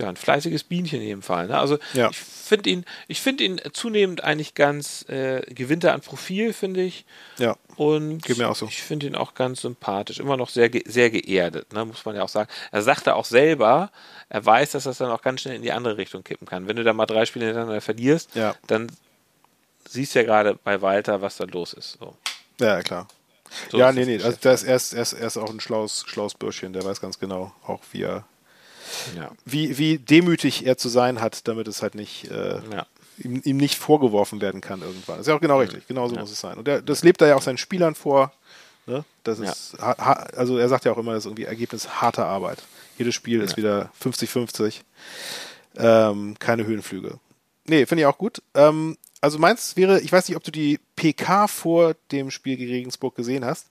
[0.00, 1.48] ja, ein fleißiges Bienchen in jedem Fall.
[1.48, 1.58] Ne?
[1.58, 2.10] Also ja.
[2.10, 6.82] ich finde ihn, ich finde ihn zunehmend eigentlich ganz äh, gewinnt er an Profil, finde
[6.82, 7.04] ich.
[7.38, 7.56] Ja.
[7.76, 8.66] Und Geht mir auch so.
[8.66, 11.84] ich finde ihn auch ganz sympathisch, immer noch sehr, sehr geerdet, ne?
[11.84, 12.50] muss man ja auch sagen.
[12.72, 13.90] Er sagte auch selber,
[14.28, 16.68] er weiß, dass das dann auch ganz schnell in die andere Richtung kippen kann.
[16.68, 18.54] Wenn du da mal drei Spiele hintereinander verlierst, ja.
[18.66, 18.90] dann
[19.88, 21.98] siehst ja gerade bei Walter, was da los ist.
[21.98, 22.16] So.
[22.60, 23.08] Ja, klar.
[23.70, 26.72] So ja, nee, nee, also der ist erst, erst, erst auch ein schlaues, schlaues Bürschchen,
[26.72, 28.24] der weiß ganz genau, auch wie er,
[29.16, 29.30] ja.
[29.44, 32.86] wie, wie demütig er zu sein hat, damit es halt nicht, äh, ja.
[33.18, 35.16] ihm, ihm, nicht vorgeworfen werden kann irgendwann.
[35.16, 36.58] Das ist ja auch genau richtig, genau so muss es sein.
[36.58, 38.32] Und der, das lebt er ja auch seinen Spielern vor.
[38.86, 39.04] Ne?
[39.24, 42.62] Das ist, also er sagt ja auch immer, das ist irgendwie Ergebnis harter Arbeit.
[42.98, 44.80] Jedes Spiel ist wieder 50-50.
[45.76, 47.18] Ähm, keine Höhenflüge.
[47.66, 48.42] Nee, finde ich auch gut.
[48.54, 52.72] Ähm, also meins wäre, ich weiß nicht, ob du die PK vor dem Spiel gegen
[52.72, 53.66] Regensburg gesehen hast.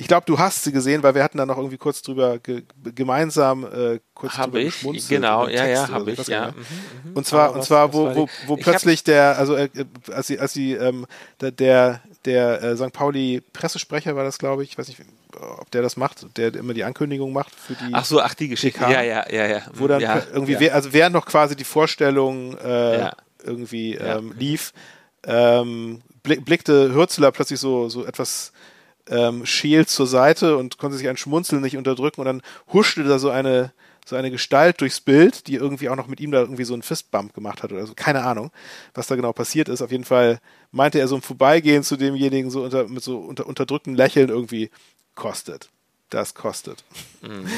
[0.00, 2.62] Ich glaube, du hast sie gesehen, weil wir hatten da noch irgendwie kurz drüber ge
[2.94, 6.52] gemeinsam äh, kurz hab drüber ich, genau, ja, ja, habe ich, ja.
[6.52, 7.16] Mhm, mhm.
[7.16, 9.68] Und zwar, und zwar, wo, wo, wo plötzlich der, also äh,
[10.12, 11.04] als sie, als sie, ähm,
[11.40, 12.92] der, der, der äh, St.
[12.92, 15.00] Pauli Pressesprecher war das, glaube ich, ich weiß nicht,
[15.36, 17.92] ob der das macht, der immer die Ankündigung macht für die.
[17.92, 18.78] Ach so, ach die Geschichte.
[18.78, 19.62] PK, ja, ja, ja, ja.
[19.74, 20.74] Wo dann ja, irgendwie, ja.
[20.74, 23.16] also während noch quasi die Vorstellung äh, ja.
[23.42, 24.72] irgendwie ähm, lief,
[25.26, 28.52] ähm, blickte Hürzeler plötzlich so, so etwas
[29.10, 32.42] ähm, scheel zur Seite und konnte sich ein Schmunzeln nicht unterdrücken und dann
[32.72, 33.72] huschte da so eine
[34.08, 36.82] so eine Gestalt durchs Bild, die irgendwie auch noch mit ihm da irgendwie so einen
[36.82, 37.92] Fistbump gemacht hat oder so.
[37.94, 38.50] Keine Ahnung,
[38.94, 39.82] was da genau passiert ist.
[39.82, 40.40] Auf jeden Fall
[40.70, 44.70] meinte er so im Vorbeigehen zu demjenigen so unter, mit so unter, unterdrückten Lächeln irgendwie
[45.14, 45.68] kostet.
[46.08, 46.84] Das kostet.
[47.20, 47.48] Mhm.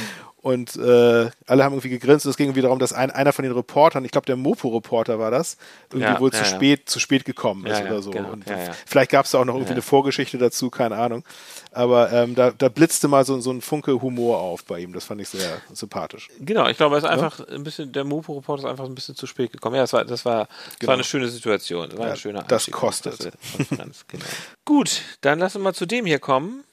[0.43, 2.24] Und äh, alle haben irgendwie gegrinst.
[2.24, 5.30] Es ging irgendwie darum, dass ein, einer von den Reportern, ich glaube der Mopo-Reporter war
[5.30, 5.59] das,
[5.93, 6.57] irgendwie ja, wohl ja, zu ja.
[6.57, 8.11] spät zu spät gekommen ist oder so.
[8.11, 8.45] Genau, und
[8.86, 11.24] vielleicht gab es da auch noch irgendwie eine Vorgeschichte dazu, keine Ahnung.
[11.72, 14.95] Aber ähm, da, da blitzte mal so, so ein Funke Humor auf bei ihm.
[14.95, 16.28] Das fand ich sehr sympathisch.
[16.41, 19.26] Genau, ich glaube, er ist einfach ein bisschen, der Mopo-Reporter ist einfach ein bisschen zu
[19.26, 19.76] spät gekommen.
[19.76, 20.88] Ja, das war, das war, das genau.
[20.88, 21.91] war eine schöne Situation.
[21.91, 23.18] Das war eine schöne Das kostet.
[23.68, 24.24] genau.
[24.64, 26.64] Gut, dann lassen wir mal zu dem hier kommen.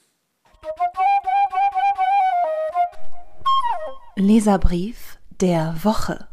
[4.18, 6.28] Leserbrief der Woche.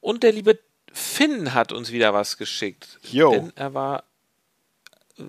[0.00, 0.58] Und der liebe
[0.92, 2.98] Finn hat uns wieder was geschickt.
[3.02, 3.32] Jo.
[3.32, 4.04] Denn er war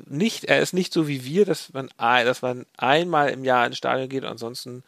[0.08, 3.78] nicht, er ist nicht so wie wir, dass man, dass man einmal im Jahr ins
[3.78, 4.84] Stadion geht und ansonsten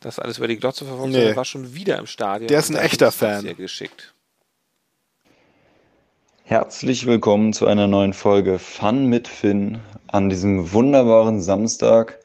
[0.00, 1.24] das alles über die Glotze verfolgt, nee.
[1.24, 2.48] er war schon wieder im Stadion.
[2.48, 3.56] Der ist ein echter Fan.
[3.56, 4.12] Geschickt.
[6.42, 9.78] Herzlich willkommen zu einer neuen Folge Fun mit Finn
[10.08, 12.18] an diesem wunderbaren Samstag.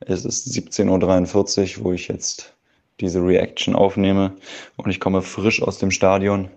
[0.00, 2.53] Es ist 17.43 Uhr, wo ich jetzt
[3.00, 4.32] diese Reaction aufnehme
[4.76, 6.48] und ich komme frisch aus dem Stadion.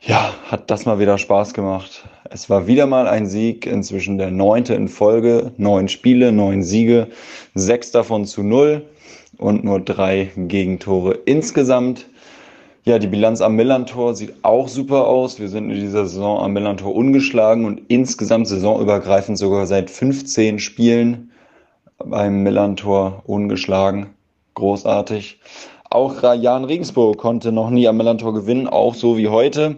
[0.00, 2.08] Ja, hat das mal wieder Spaß gemacht.
[2.30, 7.08] Es war wieder mal ein Sieg, inzwischen der neunte in Folge, neun Spiele, neun Siege,
[7.54, 8.84] sechs davon zu null
[9.38, 12.06] und nur drei Gegentore insgesamt.
[12.84, 15.40] Ja, die Bilanz am Millantor sieht auch super aus.
[15.40, 21.32] Wir sind in dieser Saison am Millantor ungeschlagen und insgesamt saisonübergreifend sogar seit 15 Spielen
[21.98, 24.15] beim Millantor ungeschlagen
[24.56, 25.38] großartig.
[25.88, 29.76] Auch Jan Regensburg konnte noch nie am Millantor gewinnen, auch so wie heute.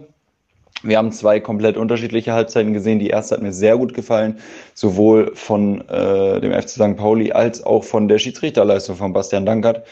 [0.81, 2.99] Wir haben zwei komplett unterschiedliche Halbzeiten gesehen.
[2.99, 4.39] Die erste hat mir sehr gut gefallen,
[4.73, 6.95] sowohl von äh, dem FC St.
[6.95, 9.85] Pauli als auch von der Schiedsrichterleistung von Bastian Dankert.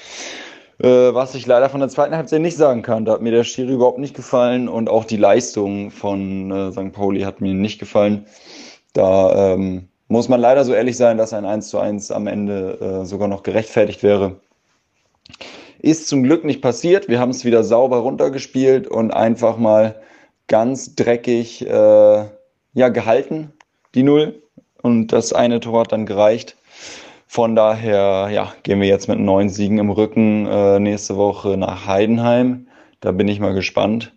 [0.79, 3.03] Äh, was ich leider von der zweiten Halbzeit nicht sagen kann.
[3.03, 6.93] Da hat mir der Schiri überhaupt nicht gefallen und auch die Leistung von äh, St.
[6.93, 8.25] Pauli hat mir nicht gefallen.
[8.93, 13.01] Da ähm, muss man leider so ehrlich sein, dass ein 1 zu 1 am Ende
[13.01, 14.37] äh, sogar noch gerechtfertigt wäre.
[15.79, 17.07] Ist zum Glück nicht passiert.
[17.07, 20.01] Wir haben es wieder sauber runtergespielt und einfach mal
[20.47, 22.25] ganz dreckig äh,
[22.73, 23.51] ja, gehalten,
[23.93, 24.41] die Null.
[24.81, 26.55] Und das eine Tor hat dann gereicht.
[27.27, 31.85] Von daher ja, gehen wir jetzt mit neun Siegen im Rücken äh, nächste Woche nach
[31.85, 32.67] Heidenheim.
[33.01, 34.13] Da bin ich mal gespannt.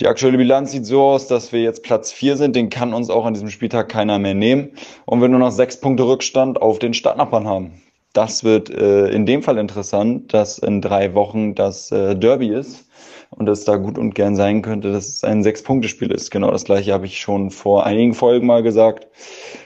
[0.00, 2.54] Die aktuelle Bilanz sieht so aus, dass wir jetzt Platz vier sind.
[2.54, 4.70] Den kann uns auch an diesem Spieltag keiner mehr nehmen.
[5.04, 7.82] Und wir nur noch sechs Punkte Rückstand auf den Stadtnachbarn haben
[8.12, 12.88] das wird äh, in dem Fall interessant, dass in drei Wochen das äh, Derby ist
[13.30, 16.30] und es da gut und gern sein könnte, dass es ein Sechs-Punkte-Spiel ist.
[16.30, 19.06] Genau das gleiche habe ich schon vor einigen Folgen mal gesagt.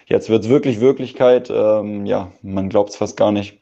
[0.06, 1.50] Jetzt wird es wirklich Wirklichkeit.
[1.50, 3.60] Ähm, ja, man glaubt es fast gar nicht.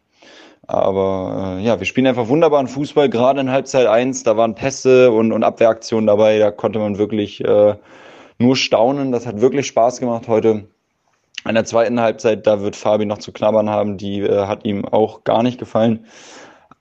[0.67, 3.09] Aber äh, ja, wir spielen einfach wunderbaren Fußball.
[3.11, 6.39] Gerade in Halbzeit eins, da waren Pässe und, und Abwehraktionen dabei.
[6.39, 7.75] Da konnte man wirklich äh,
[8.39, 9.13] nur staunen.
[9.13, 10.69] Das hat wirklich Spaß gemacht heute.
[11.49, 14.85] In der zweiten Halbzeit, da wird Fabi noch zu knabbern haben, die äh, hat ihm
[14.85, 16.07] auch gar nicht gefallen.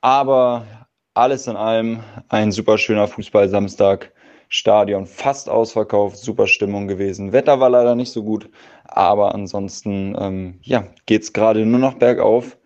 [0.01, 0.66] Aber
[1.14, 4.12] alles in allem ein super schöner Fußball-Samstag.
[4.51, 7.32] Stadion fast ausverkauft, super Stimmung gewesen.
[7.32, 8.49] Wetter war leider nicht so gut,
[8.84, 12.57] aber ansonsten ähm, ja, geht gerade nur noch bergauf.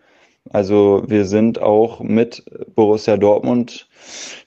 [0.50, 2.42] Also wir sind auch mit
[2.74, 3.86] Borussia Dortmund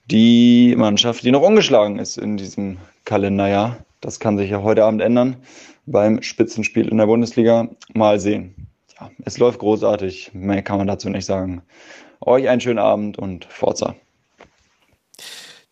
[0.05, 3.77] die Mannschaft, die noch ungeschlagen ist in diesem Kalenderjahr.
[4.01, 5.37] Das kann sich ja heute Abend ändern
[5.87, 7.69] beim Spitzenspiel in der Bundesliga.
[7.93, 8.67] Mal sehen.
[8.99, 10.31] Ja, es läuft großartig.
[10.33, 11.63] Mehr kann man dazu nicht sagen.
[12.21, 13.95] Euch einen schönen Abend und Forza.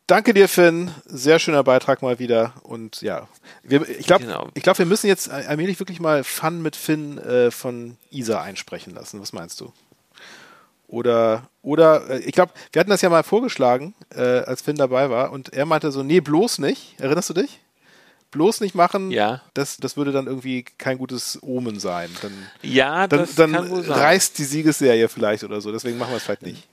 [0.08, 0.92] Danke dir, Finn.
[1.06, 2.54] Sehr schöner Beitrag mal wieder.
[2.62, 3.28] Und ja,
[3.64, 4.50] wir, ich glaube, genau.
[4.54, 9.20] ich wir müssen jetzt allmählich wirklich mal Fun mit Finn äh, von Isa einsprechen lassen.
[9.20, 9.74] Was meinst du?
[10.88, 15.10] Oder, oder äh, ich glaube, wir hatten das ja mal vorgeschlagen, äh, als Finn dabei
[15.10, 16.94] war, und er meinte so, nee, bloß nicht.
[17.00, 17.60] Erinnerst du dich?
[18.32, 19.42] Bloß nicht machen, ja.
[19.54, 22.10] das, das würde dann irgendwie kein gutes Omen sein.
[22.22, 23.98] Dann, ja, das dann, dann kann wohl sein.
[23.98, 25.72] reißt die Siegesserie vielleicht oder so.
[25.72, 26.68] Deswegen machen wir es vielleicht nicht.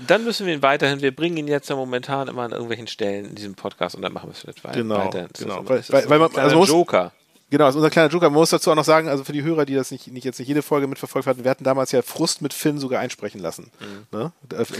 [0.00, 3.24] Dann müssen wir ihn weiterhin, wir bringen ihn jetzt ja momentan immer an irgendwelchen Stellen
[3.24, 4.76] in diesem Podcast und dann machen wir es vielleicht weiter.
[4.76, 5.28] Genau, weiter.
[5.36, 5.68] genau.
[5.68, 7.12] Weil, weil, weil man, also Joker.
[7.50, 8.28] Genau, das ist unser kleiner Joker.
[8.28, 10.38] Man muss dazu auch noch sagen, also für die Hörer, die das nicht, nicht jetzt
[10.38, 13.70] nicht jede Folge mitverfolgt hatten, wir hatten damals ja Frust mit Finn sogar einsprechen lassen.
[13.80, 14.18] Mhm.
[14.18, 14.32] Ne?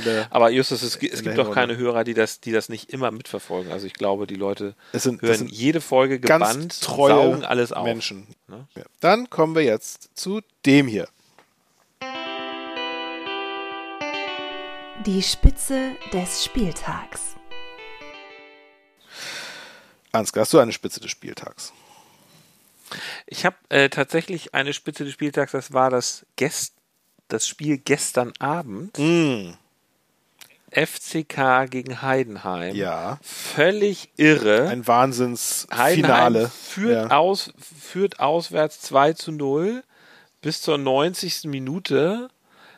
[0.05, 3.11] Der, Aber Justus, es, es gibt doch keine Hörer, die das, die das nicht immer
[3.11, 3.73] mitverfolgen.
[3.73, 7.85] Also ich glaube, die Leute sind, hören sind jede Folge gebannt, treue saugen alles auf.
[7.85, 8.27] Menschen.
[8.49, 8.67] Ne?
[8.77, 8.83] Ja.
[9.01, 11.09] Dann kommen wir jetzt zu dem hier.
[15.07, 17.37] Die Spitze des Spieltags.
[20.13, 21.73] Ansgar, hast du eine Spitze des Spieltags?
[23.27, 26.75] Ich habe äh, tatsächlich eine Spitze des Spieltags, das war das, Gest
[27.29, 28.99] das Spiel gestern Abend.
[28.99, 29.53] Mm.
[30.71, 32.75] FCK gegen Heidenheim.
[32.75, 33.19] Ja.
[33.23, 34.69] Völlig irre.
[34.69, 36.49] Ein Wahnsinnsfinale.
[36.49, 37.17] Führt, ja.
[37.17, 39.83] aus, führt auswärts 2 zu 0
[40.43, 41.45] bis zur 90.
[41.45, 42.29] Minute.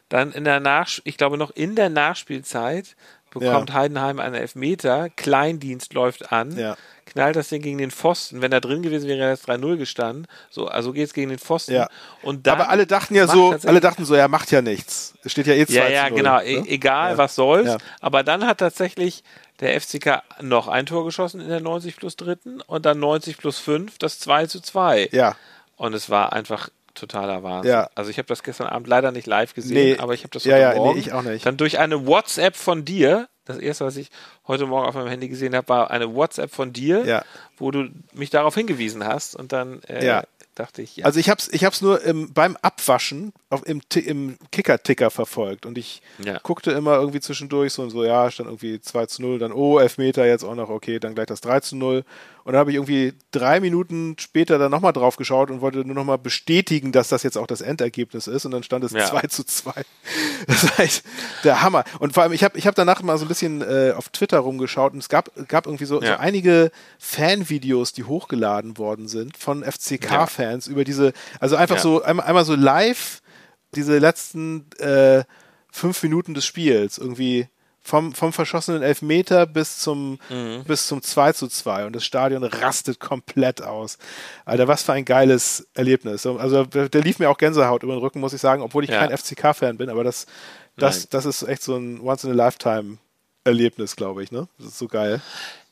[0.08, 2.96] Dann in der Nach ich glaube noch in der Nachspielzeit
[3.30, 3.76] bekommt ja.
[3.76, 6.76] Heidenheim einen Elfmeter, Kleindienst läuft an, ja.
[7.06, 8.42] knallt das Ding gegen den Pfosten.
[8.42, 10.26] Wenn er drin gewesen wäre, wäre es 3-0 gestanden.
[10.50, 11.74] So, also geht es gegen den Pfosten.
[11.74, 11.88] Ja.
[12.22, 15.14] Und Aber alle dachten ja so, alle dachten so, er macht ja nichts.
[15.22, 16.68] Es steht ja eh 2 Ja, ja, genau, e ne?
[16.68, 17.76] egal was soll's.
[18.00, 19.22] Aber dann hat tatsächlich
[19.60, 23.58] der FCK noch ein Tor geschossen in der 90 plus dritten und dann 90 plus
[23.58, 25.10] 5, das 2 zu 2.
[25.12, 25.36] Ja.
[25.76, 26.68] Und es war einfach
[27.00, 27.72] totaler Wahnsinn.
[27.72, 27.90] Ja.
[27.94, 29.98] Also ich habe das gestern Abend leider nicht live gesehen, nee.
[29.98, 31.44] aber ich habe das heute ja, ja, Morgen nee, ich auch nicht.
[31.44, 34.10] dann durch eine WhatsApp von dir, das erste, was ich
[34.46, 37.24] heute Morgen auf meinem Handy gesehen habe, war eine WhatsApp von dir, ja.
[37.56, 40.24] wo du mich darauf hingewiesen hast und dann äh, ja.
[40.60, 41.06] Dachte ich, ja.
[41.06, 45.64] Also ich habe es ich hab's nur im, beim Abwaschen auf, im, im Kicker-Ticker verfolgt
[45.64, 46.38] und ich ja.
[46.42, 49.78] guckte immer irgendwie zwischendurch so und so, ja, stand irgendwie 2 zu 0, dann oh,
[49.78, 52.04] Elfmeter jetzt auch noch, okay, dann gleich das 3 zu 0
[52.44, 55.94] und dann habe ich irgendwie drei Minuten später dann nochmal drauf geschaut und wollte nur
[55.94, 58.44] nochmal bestätigen, dass das jetzt auch das Endergebnis ist.
[58.46, 59.06] Und dann stand es ja.
[59.06, 59.72] 2 zu 2.
[60.46, 61.02] Das ist halt
[61.44, 61.84] der Hammer.
[61.98, 64.38] Und vor allem, ich habe ich hab danach mal so ein bisschen äh, auf Twitter
[64.38, 66.14] rumgeschaut und es gab, gab irgendwie so, ja.
[66.14, 70.72] so einige Fanvideos, die hochgeladen worden sind von FCK-Fans ja.
[70.72, 73.20] über diese, also einfach so, einmal, einmal so live
[73.74, 75.24] diese letzten äh,
[75.70, 77.48] fünf Minuten des Spiels irgendwie
[77.82, 80.64] vom, vom verschossenen Elfmeter bis zum, mhm.
[80.64, 83.98] bis zum 2 zu 2 und das Stadion rastet komplett aus.
[84.44, 86.26] Alter, was für ein geiles Erlebnis.
[86.26, 89.06] Also, der lief mir auch Gänsehaut über den Rücken, muss ich sagen, obwohl ich ja.
[89.06, 90.26] kein FCK-Fan bin, aber das,
[90.76, 92.00] das, das ist echt so ein
[93.46, 94.48] Once-in-a-Lifetime-Erlebnis, glaube ich, ne?
[94.58, 95.20] Das ist so geil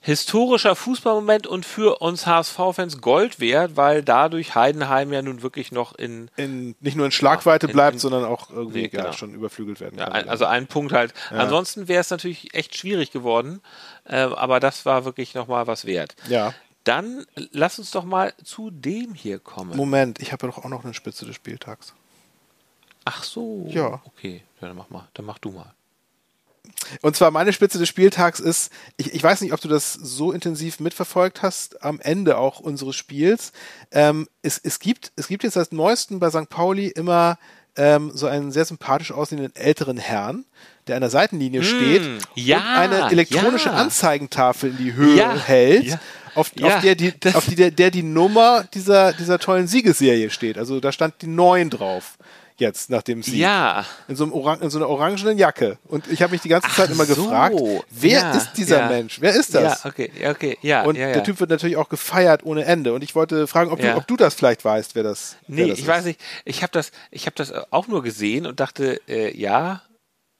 [0.00, 5.94] historischer Fußballmoment und für uns HSV-Fans Gold wert, weil dadurch Heidenheim ja nun wirklich noch
[5.94, 9.06] in, in nicht nur in Schlagweite in, bleibt, in, sondern auch irgendwie nee, genau.
[9.06, 10.08] ja, schon überflügelt werden kann.
[10.08, 11.12] Ja, ein, also ein Punkt halt.
[11.30, 11.38] Ja.
[11.38, 13.60] Ansonsten wäre es natürlich echt schwierig geworden,
[14.04, 16.14] äh, aber das war wirklich nochmal was wert.
[16.28, 16.54] Ja.
[16.84, 19.76] Dann lass uns doch mal zu dem hier kommen.
[19.76, 21.92] Moment, ich habe ja doch auch noch eine Spitze des Spieltags.
[23.04, 23.66] Ach so.
[23.68, 24.00] Ja.
[24.06, 25.74] Okay, dann mach mal, dann mach du mal.
[27.02, 30.32] Und zwar meine Spitze des Spieltags ist, ich, ich weiß nicht, ob du das so
[30.32, 33.52] intensiv mitverfolgt hast, am Ende auch unseres Spiels.
[33.90, 36.48] Ähm, es, es, gibt, es gibt jetzt als neuesten bei St.
[36.48, 37.38] Pauli immer
[37.76, 40.44] ähm, so einen sehr sympathisch aussehenden älteren Herrn,
[40.86, 42.02] der an der Seitenlinie mm, steht
[42.34, 43.74] ja, und eine elektronische ja.
[43.74, 45.98] Anzeigentafel in die Höhe ja, hält.
[46.34, 50.56] Auf, auf, der, die, auf die, der, der die Nummer dieser, dieser tollen Siegesserie steht.
[50.56, 52.16] Also da stand die 9 drauf
[52.61, 53.34] jetzt nach dem Sieg.
[53.34, 53.84] Ja.
[54.09, 55.78] In so, einem Orang in so einer orangenen Jacke.
[55.86, 57.14] Und ich habe mich die ganze Zeit Ach immer so.
[57.14, 57.56] gefragt,
[57.90, 58.88] wer ja, ist dieser ja.
[58.88, 59.20] Mensch?
[59.20, 59.82] Wer ist das?
[59.82, 60.82] Ja, okay, okay, ja.
[60.82, 62.92] Und ja, der Typ wird natürlich auch gefeiert ohne Ende.
[62.92, 65.68] Und ich wollte fragen, ob, du, ob du das vielleicht weißt, wer das, nee, wer
[65.68, 65.88] das ich ist.
[65.88, 66.20] weiß nicht.
[66.44, 69.82] Ich habe das, ich habe das auch nur gesehen und dachte, äh, ja,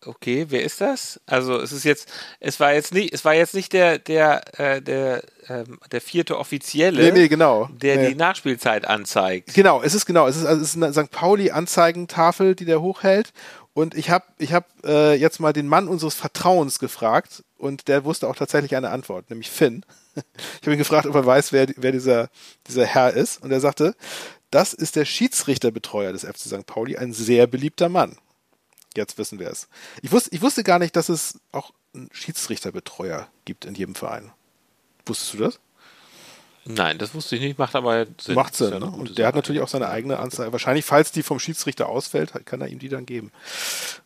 [0.05, 1.21] okay, wer ist das?
[1.27, 2.09] Also es ist jetzt,
[2.41, 6.39] es war jetzt nicht, es war jetzt nicht der, der, äh, der, ähm, der vierte
[6.39, 7.69] Offizielle, nee, nee, genau.
[7.73, 8.09] der nee.
[8.11, 9.55] die Nachspielzeit anzeigt.
[9.55, 11.11] Genau, es ist genau, es ist, also es ist eine St.
[11.11, 13.33] Pauli-Anzeigentafel, die der hochhält.
[13.75, 18.05] Und ich habe ich hab, äh, jetzt mal den Mann unseres Vertrauens gefragt und der
[18.05, 19.85] wusste auch tatsächlich eine Antwort, nämlich Finn.
[20.61, 22.29] Ich habe ihn gefragt, ob er weiß, wer, wer dieser,
[22.67, 23.41] dieser Herr ist.
[23.41, 23.95] Und er sagte,
[24.51, 26.67] das ist der Schiedsrichterbetreuer des FC St.
[26.67, 28.17] Pauli, ein sehr beliebter Mann.
[28.97, 29.69] Jetzt wissen wir es.
[30.03, 34.33] Ich wusste, ich wusste gar nicht, dass es auch einen Schiedsrichterbetreuer gibt in jedem Verein.
[35.07, 35.61] Wusstest du das?
[36.71, 38.35] Nein, das wusste ich nicht, macht aber Sinn.
[38.35, 38.91] Macht Sinn, ja ne?
[38.91, 40.53] Und der hat natürlich auch seine eigene Anzahl.
[40.53, 43.33] Wahrscheinlich, falls die vom Schiedsrichter ausfällt, kann er ihm die dann geben.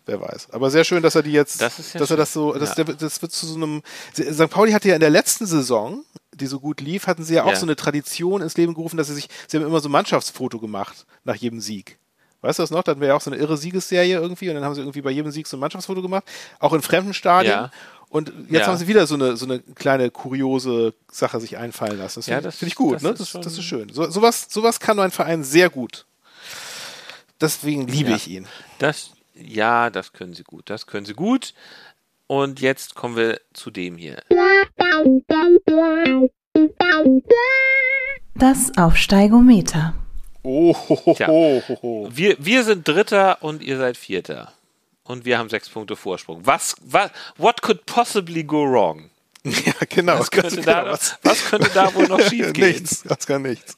[0.07, 0.51] Wer weiß.
[0.53, 2.15] Aber sehr schön, dass er die jetzt, das ja dass schön.
[2.15, 2.85] er das so, das, ja.
[2.85, 3.83] das wird zu so einem,
[4.15, 4.49] St.
[4.49, 6.05] Pauli hatte ja in der letzten Saison,
[6.35, 9.09] die so gut lief, hatten sie ja auch so eine Tradition ins Leben gerufen, dass
[9.09, 11.99] sie sich, sie haben immer so ein Mannschaftsfoto gemacht nach jedem Sieg.
[12.43, 12.83] Weißt du das noch?
[12.83, 15.01] Da hatten wir ja auch so eine irre Siegesserie irgendwie und dann haben sie irgendwie
[15.01, 16.25] bei jedem Sieg so ein Mannschaftsfoto gemacht,
[16.59, 17.53] auch in fremden Stadien.
[17.53, 17.71] Ja.
[18.09, 18.67] Und jetzt ja.
[18.67, 22.19] haben sie wieder so eine, so eine kleine kuriose Sache sich einfallen lassen.
[22.19, 23.15] Das ja, finde find ich gut, das ne?
[23.15, 23.91] Das, das ist schön.
[23.91, 26.05] So, sowas, sowas kann ein Verein sehr gut.
[27.41, 28.17] Deswegen liebe ja.
[28.17, 28.47] ich ihn.
[28.79, 30.69] Das, ja, das können sie gut.
[30.69, 31.55] Das können sie gut.
[32.27, 34.23] Und jetzt kommen wir zu dem hier.
[38.35, 39.95] Das Aufsteigometer.
[40.43, 42.09] Oh, ho, ho, ho, ho.
[42.11, 44.53] Wir, wir sind Dritter und ihr seid Vierter
[45.05, 46.41] und wir haben sechs Punkte Vorsprung.
[46.45, 49.11] Was, was, what could possibly go wrong?
[49.45, 50.21] Ja, genau.
[50.21, 50.67] Was könnte, genau.
[50.67, 52.69] Da, was, was könnte da wohl noch schief gehen?
[52.69, 53.77] nichts, das kann nichts.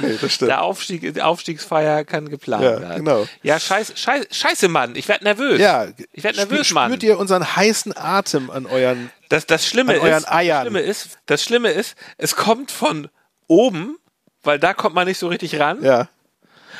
[0.00, 0.50] Nee, das stimmt.
[0.50, 3.04] Der Aufstieg, die Aufstiegsfeier kann geplant ja, werden.
[3.04, 3.26] Genau.
[3.42, 4.94] Ja, scheiße, scheiße, scheiße, Mann.
[4.94, 5.60] Ich werde nervös.
[5.60, 6.90] Ja, ich werde nervös, Mann.
[6.90, 10.58] Spürt ihr unseren heißen Atem an euren, das, das Schlimme an euren ist, Eiern?
[10.58, 13.08] Das Schlimme ist, das Schlimme ist, es kommt von
[13.48, 13.98] oben,
[14.44, 15.82] weil da kommt man nicht so richtig ran.
[15.82, 16.08] Ja.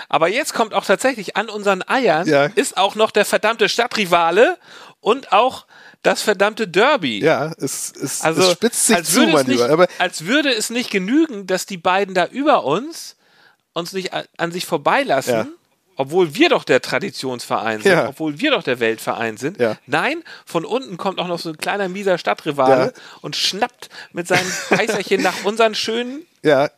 [0.09, 2.47] Aber jetzt kommt auch tatsächlich an unseren Eiern, ja.
[2.47, 4.59] ist auch noch der verdammte Stadtrivale
[5.01, 5.67] und auch
[6.03, 7.21] das verdammte Derby.
[7.21, 9.71] Ja, es, es, also, es spitzt sich zu, mein Lieber.
[9.71, 13.17] Aber als würde es nicht genügen, dass die beiden da über uns
[13.75, 15.35] uns nicht an sich vorbeilassen.
[15.35, 15.47] Ja.
[15.97, 18.09] Obwohl wir doch der Traditionsverein sind, ja.
[18.09, 19.61] obwohl wir doch der Weltverein sind.
[19.61, 19.77] Ja.
[19.87, 24.51] Nein, von unten kommt auch noch so ein kleiner mieser Stadtrivale und schnappt mit seinen
[24.71, 26.69] Heißerchen nach unseren schönen ja,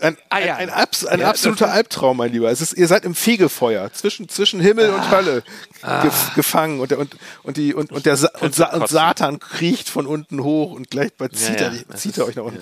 [0.00, 2.50] ein, ein, ein, Abs, ein ja, absoluter Albtraum, mein Lieber.
[2.50, 5.42] Es ist, ihr seid im Fegefeuer zwischen, zwischen Himmel ah, und Hölle
[5.82, 6.02] ah.
[6.02, 9.38] gef, gefangen und der, und, und, die, und, und, der Sa und, Sa und, Satan
[9.38, 12.60] kriecht von unten hoch und gleich zieht, ja, er, zieht er euch nach unten.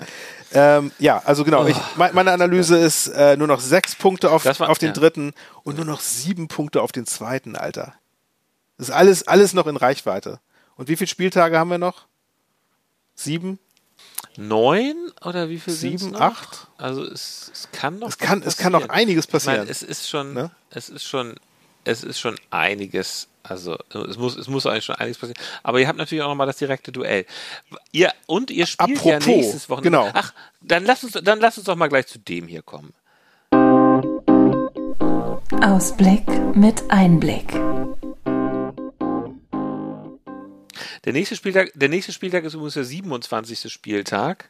[0.53, 1.65] Ja, ähm, ja also genau.
[1.65, 5.33] Ich, meine Analyse ist äh, nur noch sechs Punkte auf, war, auf den dritten
[5.63, 7.95] und nur noch sieben Punkte auf den zweiten, Alter.
[8.77, 10.39] Das ist alles, alles noch in Reichweite.
[10.75, 12.05] Und wie viele Spieltage haben wir noch?
[13.15, 13.59] Sieben?
[14.37, 16.21] Neun oder wie viel Sieben, noch?
[16.21, 16.67] acht?
[16.77, 18.09] Also es, es kann noch.
[18.09, 19.59] Es kann, es kann noch einiges passieren.
[19.59, 20.51] Meine, es ist schon, ne?
[20.69, 21.35] es ist schon,
[21.83, 23.27] es ist schon einiges.
[23.43, 23.77] Also
[24.09, 25.41] es muss, es muss eigentlich schon einiges passieren.
[25.63, 27.25] Aber ihr habt natürlich auch nochmal das direkte Duell.
[27.91, 29.97] Ihr und ihr spielt Apropos, ja nächstes Wochenende.
[29.97, 30.11] Genau.
[30.13, 32.93] Ach, dann lass uns, dann lass uns doch mal gleich zu dem hier kommen.
[35.61, 36.23] Ausblick
[36.55, 37.53] mit Einblick.
[41.05, 43.71] Der nächste Spieltag, der nächste Spieltag ist übrigens der 27.
[43.71, 44.49] Spieltag.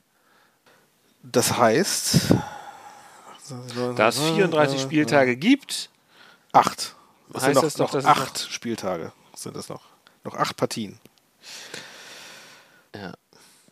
[1.24, 2.34] Das heißt,
[3.96, 5.90] da es 34 Spieltage gibt,
[6.52, 6.96] acht.
[7.30, 9.84] Das heißt sind noch, das noch acht noch Spieltage sind das noch.
[10.24, 11.00] Noch acht Partien.
[12.94, 13.14] Ja.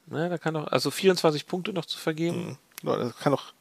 [0.08, 2.48] Na, da kann noch, also 24 Punkte noch zu vergeben.
[2.48, 2.58] Mhm.
[2.84, 3.54] Da kann noch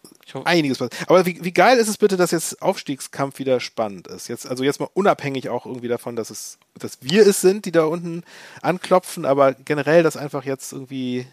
[0.44, 1.06] einiges passieren.
[1.08, 4.28] Aber wie, wie geil ist es bitte, dass jetzt Aufstiegskampf wieder spannend ist?
[4.28, 7.72] Jetzt, also jetzt mal unabhängig auch irgendwie davon, dass es, dass wir es sind, die
[7.72, 8.22] da unten
[8.62, 11.26] anklopfen, aber generell, dass einfach jetzt irgendwie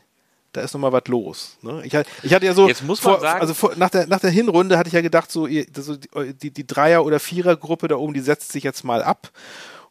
[0.54, 1.58] da ist nochmal was los.
[1.62, 1.82] Ne?
[1.86, 4.20] Ich, ich, hatte ja so, Jetzt muss man vor, sagen, also vor, nach, der, nach
[4.20, 8.14] der Hinrunde hatte ich ja gedacht, so, die, die, die Dreier- oder Vierergruppe da oben,
[8.14, 9.30] die setzt sich jetzt mal ab.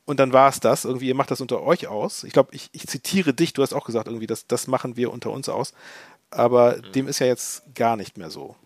[0.06, 0.84] Und dann war es das.
[0.84, 2.24] Irgendwie, ihr macht das unter euch aus.
[2.24, 5.12] Ich glaube, ich, ich zitiere dich, du hast auch gesagt, irgendwie, das, das machen wir
[5.12, 5.72] unter uns aus
[6.30, 6.92] aber mhm.
[6.92, 8.56] dem ist ja jetzt gar nicht mehr so.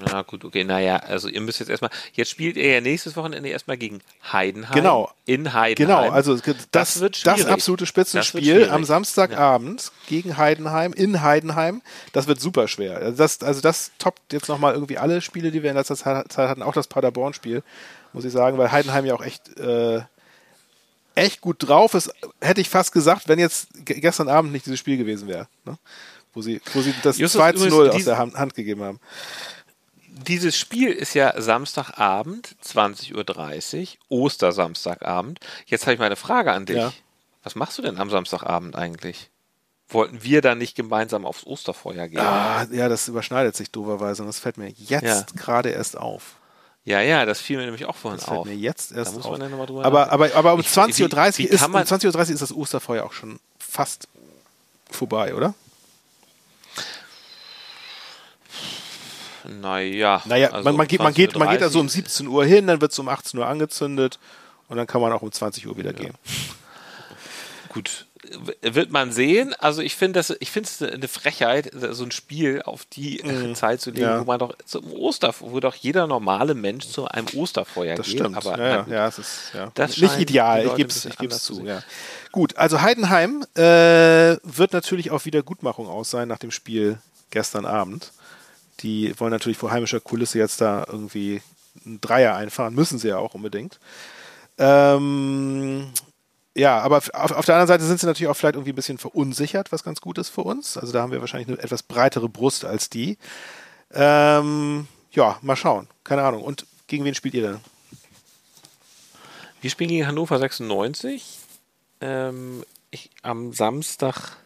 [0.00, 3.48] Na gut, okay, naja, also ihr müsst jetzt erstmal, jetzt spielt ihr ja nächstes Wochenende
[3.48, 4.00] erstmal gegen
[4.32, 4.74] Heidenheim.
[4.74, 5.10] Genau.
[5.26, 6.04] In Heidenheim.
[6.04, 9.90] Genau, also das, das wird das absolute Spitzenspiel das am Samstagabend ja.
[10.08, 11.82] gegen Heidenheim, in Heidenheim.
[12.12, 12.96] Das wird super schwer.
[12.98, 16.36] Also das, also das toppt jetzt nochmal irgendwie alle Spiele, die wir in letzter Zeit
[16.36, 17.62] hatten, auch das Paderborn-Spiel,
[18.12, 20.02] muss ich sagen, weil Heidenheim ja auch echt, äh,
[21.14, 24.96] echt gut drauf ist, hätte ich fast gesagt, wenn jetzt gestern Abend nicht dieses Spiel
[24.96, 25.48] gewesen wäre.
[25.64, 25.76] Ne?
[26.32, 29.00] Wo sie, wo sie das Justus, 2 zu 0 aus der Hand, gegeben haben.
[30.08, 35.40] Dieses Spiel ist ja Samstagabend, 20.30 Uhr, Ostersamstagabend.
[35.66, 36.76] Jetzt habe ich mal eine Frage an dich.
[36.76, 36.92] Ja.
[37.42, 39.30] Was machst du denn am Samstagabend eigentlich?
[39.88, 42.20] Wollten wir da nicht gemeinsam aufs Osterfeuer gehen?
[42.20, 45.24] Ah, ja, das überschneidet sich dooferweise und das fällt mir jetzt ja.
[45.36, 46.36] gerade erst auf.
[46.84, 48.46] Ja, ja, das fiel mir nämlich auch vorhin das fällt auf.
[48.46, 49.40] mir jetzt erst auf.
[49.84, 53.38] aber, aber, aber um 20.30 Uhr ist, um 20 Uhr ist das Osterfeuer auch schon
[53.58, 54.08] fast
[54.90, 55.54] vorbei, oder?
[59.48, 60.22] Naja.
[60.24, 62.66] Naja, also man, man, geht, man, geht, man geht da so um 17 Uhr hin,
[62.66, 64.18] dann wird es um 18 Uhr angezündet
[64.68, 65.98] und dann kann man auch um 20 Uhr wieder ja.
[65.98, 66.14] gehen.
[67.68, 68.06] Gut,
[68.60, 69.54] wird man sehen.
[69.58, 73.54] Also ich finde das, ich finde es eine Frechheit, so ein Spiel auf die mhm.
[73.54, 74.20] Zeit zu legen, ja.
[74.20, 78.20] wo man doch zum Oster, wo doch jeder normale Mensch zu einem Osterfeuer das geht.
[78.20, 78.36] Stimmt.
[78.36, 79.70] Aber ja, ja, ja, es ist ja.
[79.74, 80.66] Das nicht ideal.
[80.66, 81.64] Ich gebe es ich zu.
[81.64, 81.82] Ja.
[82.30, 86.98] Gut, also Heidenheim äh, wird natürlich auf Wiedergutmachung aus sein nach dem Spiel
[87.30, 88.12] gestern Abend
[88.82, 91.42] Die wollen natürlich vor heimischer Kulisse jetzt da irgendwie
[91.84, 93.78] einen Dreier einfahren, müssen sie ja auch unbedingt.
[94.58, 95.92] Ähm,
[96.54, 98.98] ja, aber auf, auf, der anderen Seite sind sie natürlich auch vielleicht irgendwie ein bisschen
[98.98, 100.76] verunsichert, was ganz gut ist für uns.
[100.76, 103.16] Also da haben wir wahrscheinlich eine etwas breitere Brust als die.
[103.92, 105.88] Ähm, ja, mal schauen.
[106.04, 106.42] Keine Ahnung.
[106.42, 107.60] Und gegen wen spielt ihr denn?
[109.62, 111.38] Wir spielen gegen Hannover 96.
[112.00, 114.36] Ähm, ich, am Samstag,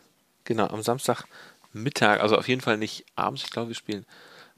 [0.45, 0.82] genau, am
[1.76, 3.44] Samstagmittag, also auf jeden Fall nicht abends.
[3.44, 4.06] Ich glaube, wir spielen,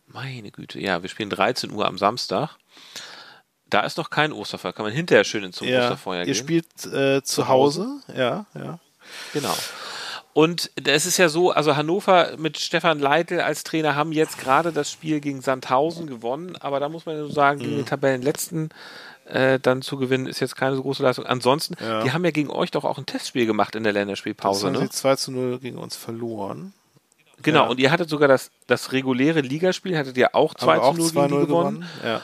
[0.06, 2.56] meine Güte, ja, wir spielen 13 Uhr am Samstag.
[3.68, 4.72] Da ist noch kein Osterfeuer.
[4.72, 6.28] Kann man hinterher schön ins ja, Osterfeuer gehen.
[6.28, 8.78] Ihr spielt äh, zu Hause, ja, ja.
[9.32, 9.54] Genau.
[10.32, 14.72] Und es ist ja so, also Hannover mit Stefan Leitl als Trainer haben jetzt gerade
[14.72, 17.76] das Spiel gegen Sandhausen gewonnen, aber da muss man ja so sagen, gegen mhm.
[17.78, 18.68] den Tabellenletzten
[19.24, 21.26] äh, dann zu gewinnen, ist jetzt keine so große Leistung.
[21.26, 22.02] Ansonsten, ja.
[22.02, 24.66] die haben ja gegen euch doch auch ein Testspiel gemacht in der Länderspielpause.
[24.66, 24.88] Das haben ne?
[24.90, 26.72] sie 2 zu 0 gegen uns verloren.
[27.43, 27.70] Genau, ja.
[27.70, 31.11] und ihr hattet sogar das, das reguläre Ligaspiel, hattet ihr auch 2 zu 0 gegen
[31.11, 31.47] die gewonnen.
[31.47, 31.84] gewonnen.
[32.05, 32.22] Ja.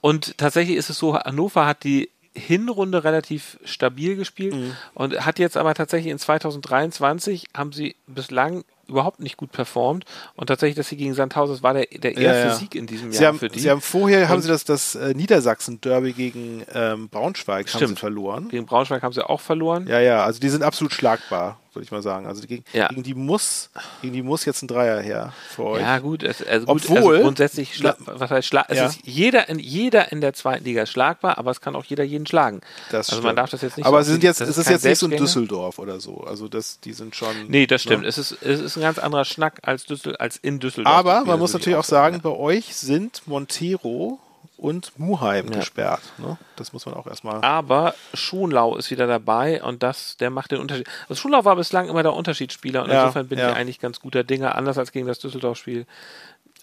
[0.00, 4.76] Und tatsächlich ist es so, Hannover hat die Hinrunde relativ stabil gespielt mhm.
[4.94, 10.46] und hat jetzt aber tatsächlich in 2023 haben sie bislang überhaupt nicht gut performt und
[10.46, 12.54] tatsächlich, dass sie gegen Sandhausen, das war der, der erste ja, ja.
[12.54, 13.60] Sieg in diesem sie Jahr haben, für die.
[13.60, 17.98] Sie haben vorher, und haben sie das, das äh, Niedersachsen-Derby gegen ähm, Braunschweig stimmt.
[17.98, 18.48] verloren.
[18.48, 19.86] Gegen Braunschweig haben sie auch verloren.
[19.86, 22.26] Ja, ja, also die sind absolut schlagbar würde ich mal sagen.
[22.26, 22.88] Also gegen, ja.
[22.88, 23.70] gegen, die muss,
[24.02, 25.82] gegen die muss jetzt ein Dreier her für euch.
[25.82, 28.86] Ja, gut, es, also gut, also grundsätzlich, schla, was heißt schlag, ja.
[28.86, 32.26] ist jeder in, jeder in der zweiten Liga schlagbar, aber es kann auch jeder jeden
[32.26, 32.60] schlagen.
[32.90, 33.24] Das also stimmt.
[33.24, 35.06] man darf das jetzt nicht Aber so, sie sind jetzt, es ist jetzt nicht so
[35.06, 36.18] ein Düsseldorf oder so.
[36.22, 37.34] Also das, die sind schon.
[37.48, 38.02] Nee, das stimmt.
[38.02, 38.08] Ne?
[38.08, 40.94] Es, ist, es ist ein ganz anderer Schnack als, Düssel, als in Düsseldorf.
[40.94, 44.18] Aber man muss natürlich auch sagen, bei euch sind Montero
[44.56, 45.58] und Muheim ja.
[45.58, 46.02] gesperrt.
[46.18, 46.36] Ne?
[46.56, 47.42] Das muss man auch erstmal.
[47.42, 50.88] Aber Schonlau ist wieder dabei und das, der macht den Unterschied.
[51.08, 53.50] Also Schonlau war bislang immer der Unterschiedsspieler und ja, insofern bin ja.
[53.50, 55.86] ich eigentlich ganz guter Dinger, anders als gegen das Düsseldorf-Spiel.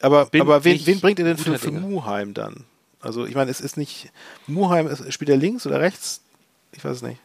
[0.01, 2.65] Aber, aber wen, wen, bringt ihr denn für, für Muheim dann?
[2.99, 4.11] Also ich meine, es ist nicht.
[4.45, 6.21] Muheim ist, spielt er links oder rechts?
[6.73, 7.19] Ich weiß es nicht.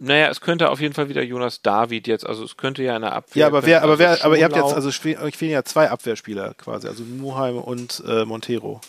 [0.00, 3.12] Naja, es könnte auf jeden Fall wieder Jonas David jetzt, also es könnte ja eine
[3.12, 3.40] Abwehr.
[3.40, 5.90] Ja, aber wer, aber also wer, aber ihr habt jetzt, also euch fehlen ja zwei
[5.90, 8.80] Abwehrspieler quasi, also Muheim und äh, Montero.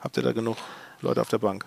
[0.00, 0.58] Habt ihr da genug
[1.00, 1.64] Leute auf der Bank?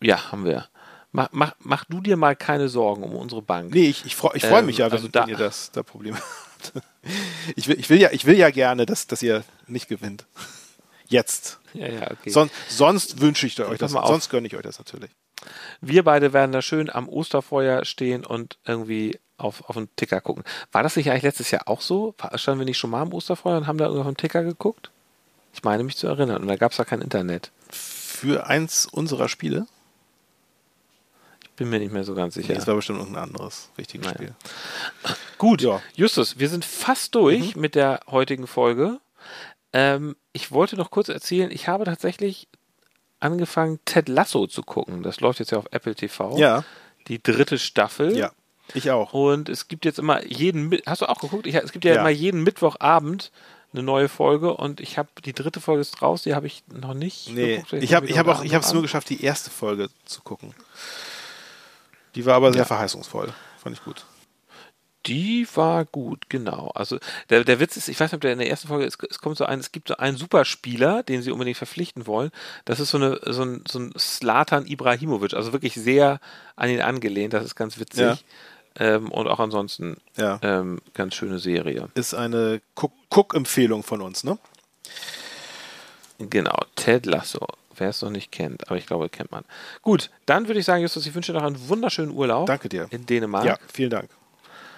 [0.00, 0.66] Ja, haben wir.
[1.12, 3.72] Mach, mach, mach du dir mal keine Sorgen um unsere Bank.
[3.72, 5.70] Nee, ich, ich freue ich freu ähm, mich ja, wenn, also da, wenn ihr das,
[5.70, 6.16] da Problem
[6.72, 6.84] habt.
[7.54, 10.26] Ich will, ich, will ja, ich will ja gerne, dass, dass ihr nicht gewinnt.
[11.06, 11.60] Jetzt.
[11.74, 12.30] Ja, ja, okay.
[12.30, 15.10] Son, sonst wünsche ich euch das, sonst gönne ich euch das natürlich.
[15.80, 20.44] Wir beide werden da schön am Osterfeuer stehen und irgendwie auf, auf den Ticker gucken.
[20.70, 22.14] War das nicht eigentlich letztes Jahr auch so?
[22.34, 24.90] Standen wir nicht schon mal am Osterfeuer und haben da irgendwie auf den Ticker geguckt?
[25.52, 26.42] Ich meine mich zu erinnern.
[26.42, 27.50] Und da gab es ja kein Internet.
[27.70, 29.66] Für eins unserer Spiele?
[31.42, 32.48] Ich bin mir nicht mehr so ganz sicher.
[32.48, 34.16] Nee, das war bestimmt irgendein anderes wichtiges naja.
[34.16, 34.34] Spiel.
[35.38, 35.82] Gut, ja.
[35.94, 37.60] Justus, wir sind fast durch mhm.
[37.60, 39.00] mit der heutigen Folge.
[39.72, 42.48] Ähm, ich wollte noch kurz erzählen, ich habe tatsächlich
[43.22, 45.02] angefangen, Ted Lasso zu gucken.
[45.02, 46.36] Das läuft jetzt ja auf Apple TV.
[46.38, 46.64] Ja.
[47.08, 48.16] Die dritte Staffel.
[48.16, 48.32] Ja.
[48.74, 49.12] Ich auch.
[49.12, 51.46] Und es gibt jetzt immer jeden, hast du auch geguckt?
[51.46, 52.00] Ich, es gibt ja, ja.
[52.00, 53.30] immer jeden Mittwochabend
[53.72, 56.94] eine neue Folge und ich habe die dritte Folge ist raus, die habe ich noch
[56.94, 57.30] nicht.
[57.30, 57.72] Nee, geguckt.
[57.72, 60.54] ich habe ich hab auch ich habe es nur geschafft, die erste Folge zu gucken.
[62.14, 62.66] Die war aber sehr ja.
[62.66, 64.04] verheißungsvoll, fand ich gut.
[65.06, 66.70] Die war gut, genau.
[66.74, 66.98] Also
[67.28, 69.18] der, der Witz ist, ich weiß nicht, ob der in der ersten Folge ist, es
[69.18, 72.30] kommt so ein, es gibt so einen Superspieler, den sie unbedingt verpflichten wollen.
[72.64, 76.20] Das ist so eine so ein so ein Slatan Ibrahimovic, also wirklich sehr
[76.54, 77.32] an ihn angelehnt.
[77.32, 78.00] Das ist ganz witzig.
[78.00, 78.16] Ja.
[78.76, 80.38] Ähm, und auch ansonsten ja.
[80.42, 81.88] ähm, ganz schöne Serie.
[81.94, 84.38] Ist eine Cook-Empfehlung von uns, ne?
[86.18, 87.46] Genau, Ted Lasso.
[87.76, 89.44] Wer es noch nicht kennt, aber ich glaube, kennt man.
[89.82, 92.46] Gut, dann würde ich sagen, Justus, ich wünsche dir noch einen wunderschönen Urlaub.
[92.46, 92.86] Danke dir.
[92.90, 93.44] In Dänemark.
[93.44, 94.10] Ja, vielen Dank.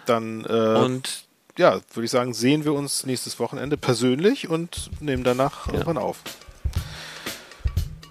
[0.07, 1.25] Dann, äh, und
[1.57, 5.75] ja, würde ich sagen, sehen wir uns nächstes Wochenende persönlich und nehmen danach ja.
[5.75, 6.19] irgendwann auf.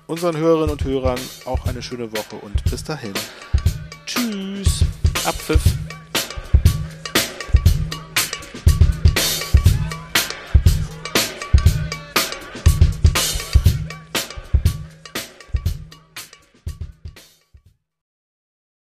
[0.08, 3.14] Unseren Hörerinnen und Hörern auch eine schöne Woche und bis dahin.
[4.06, 4.82] Tschüss.
[5.26, 5.64] Abpfiff.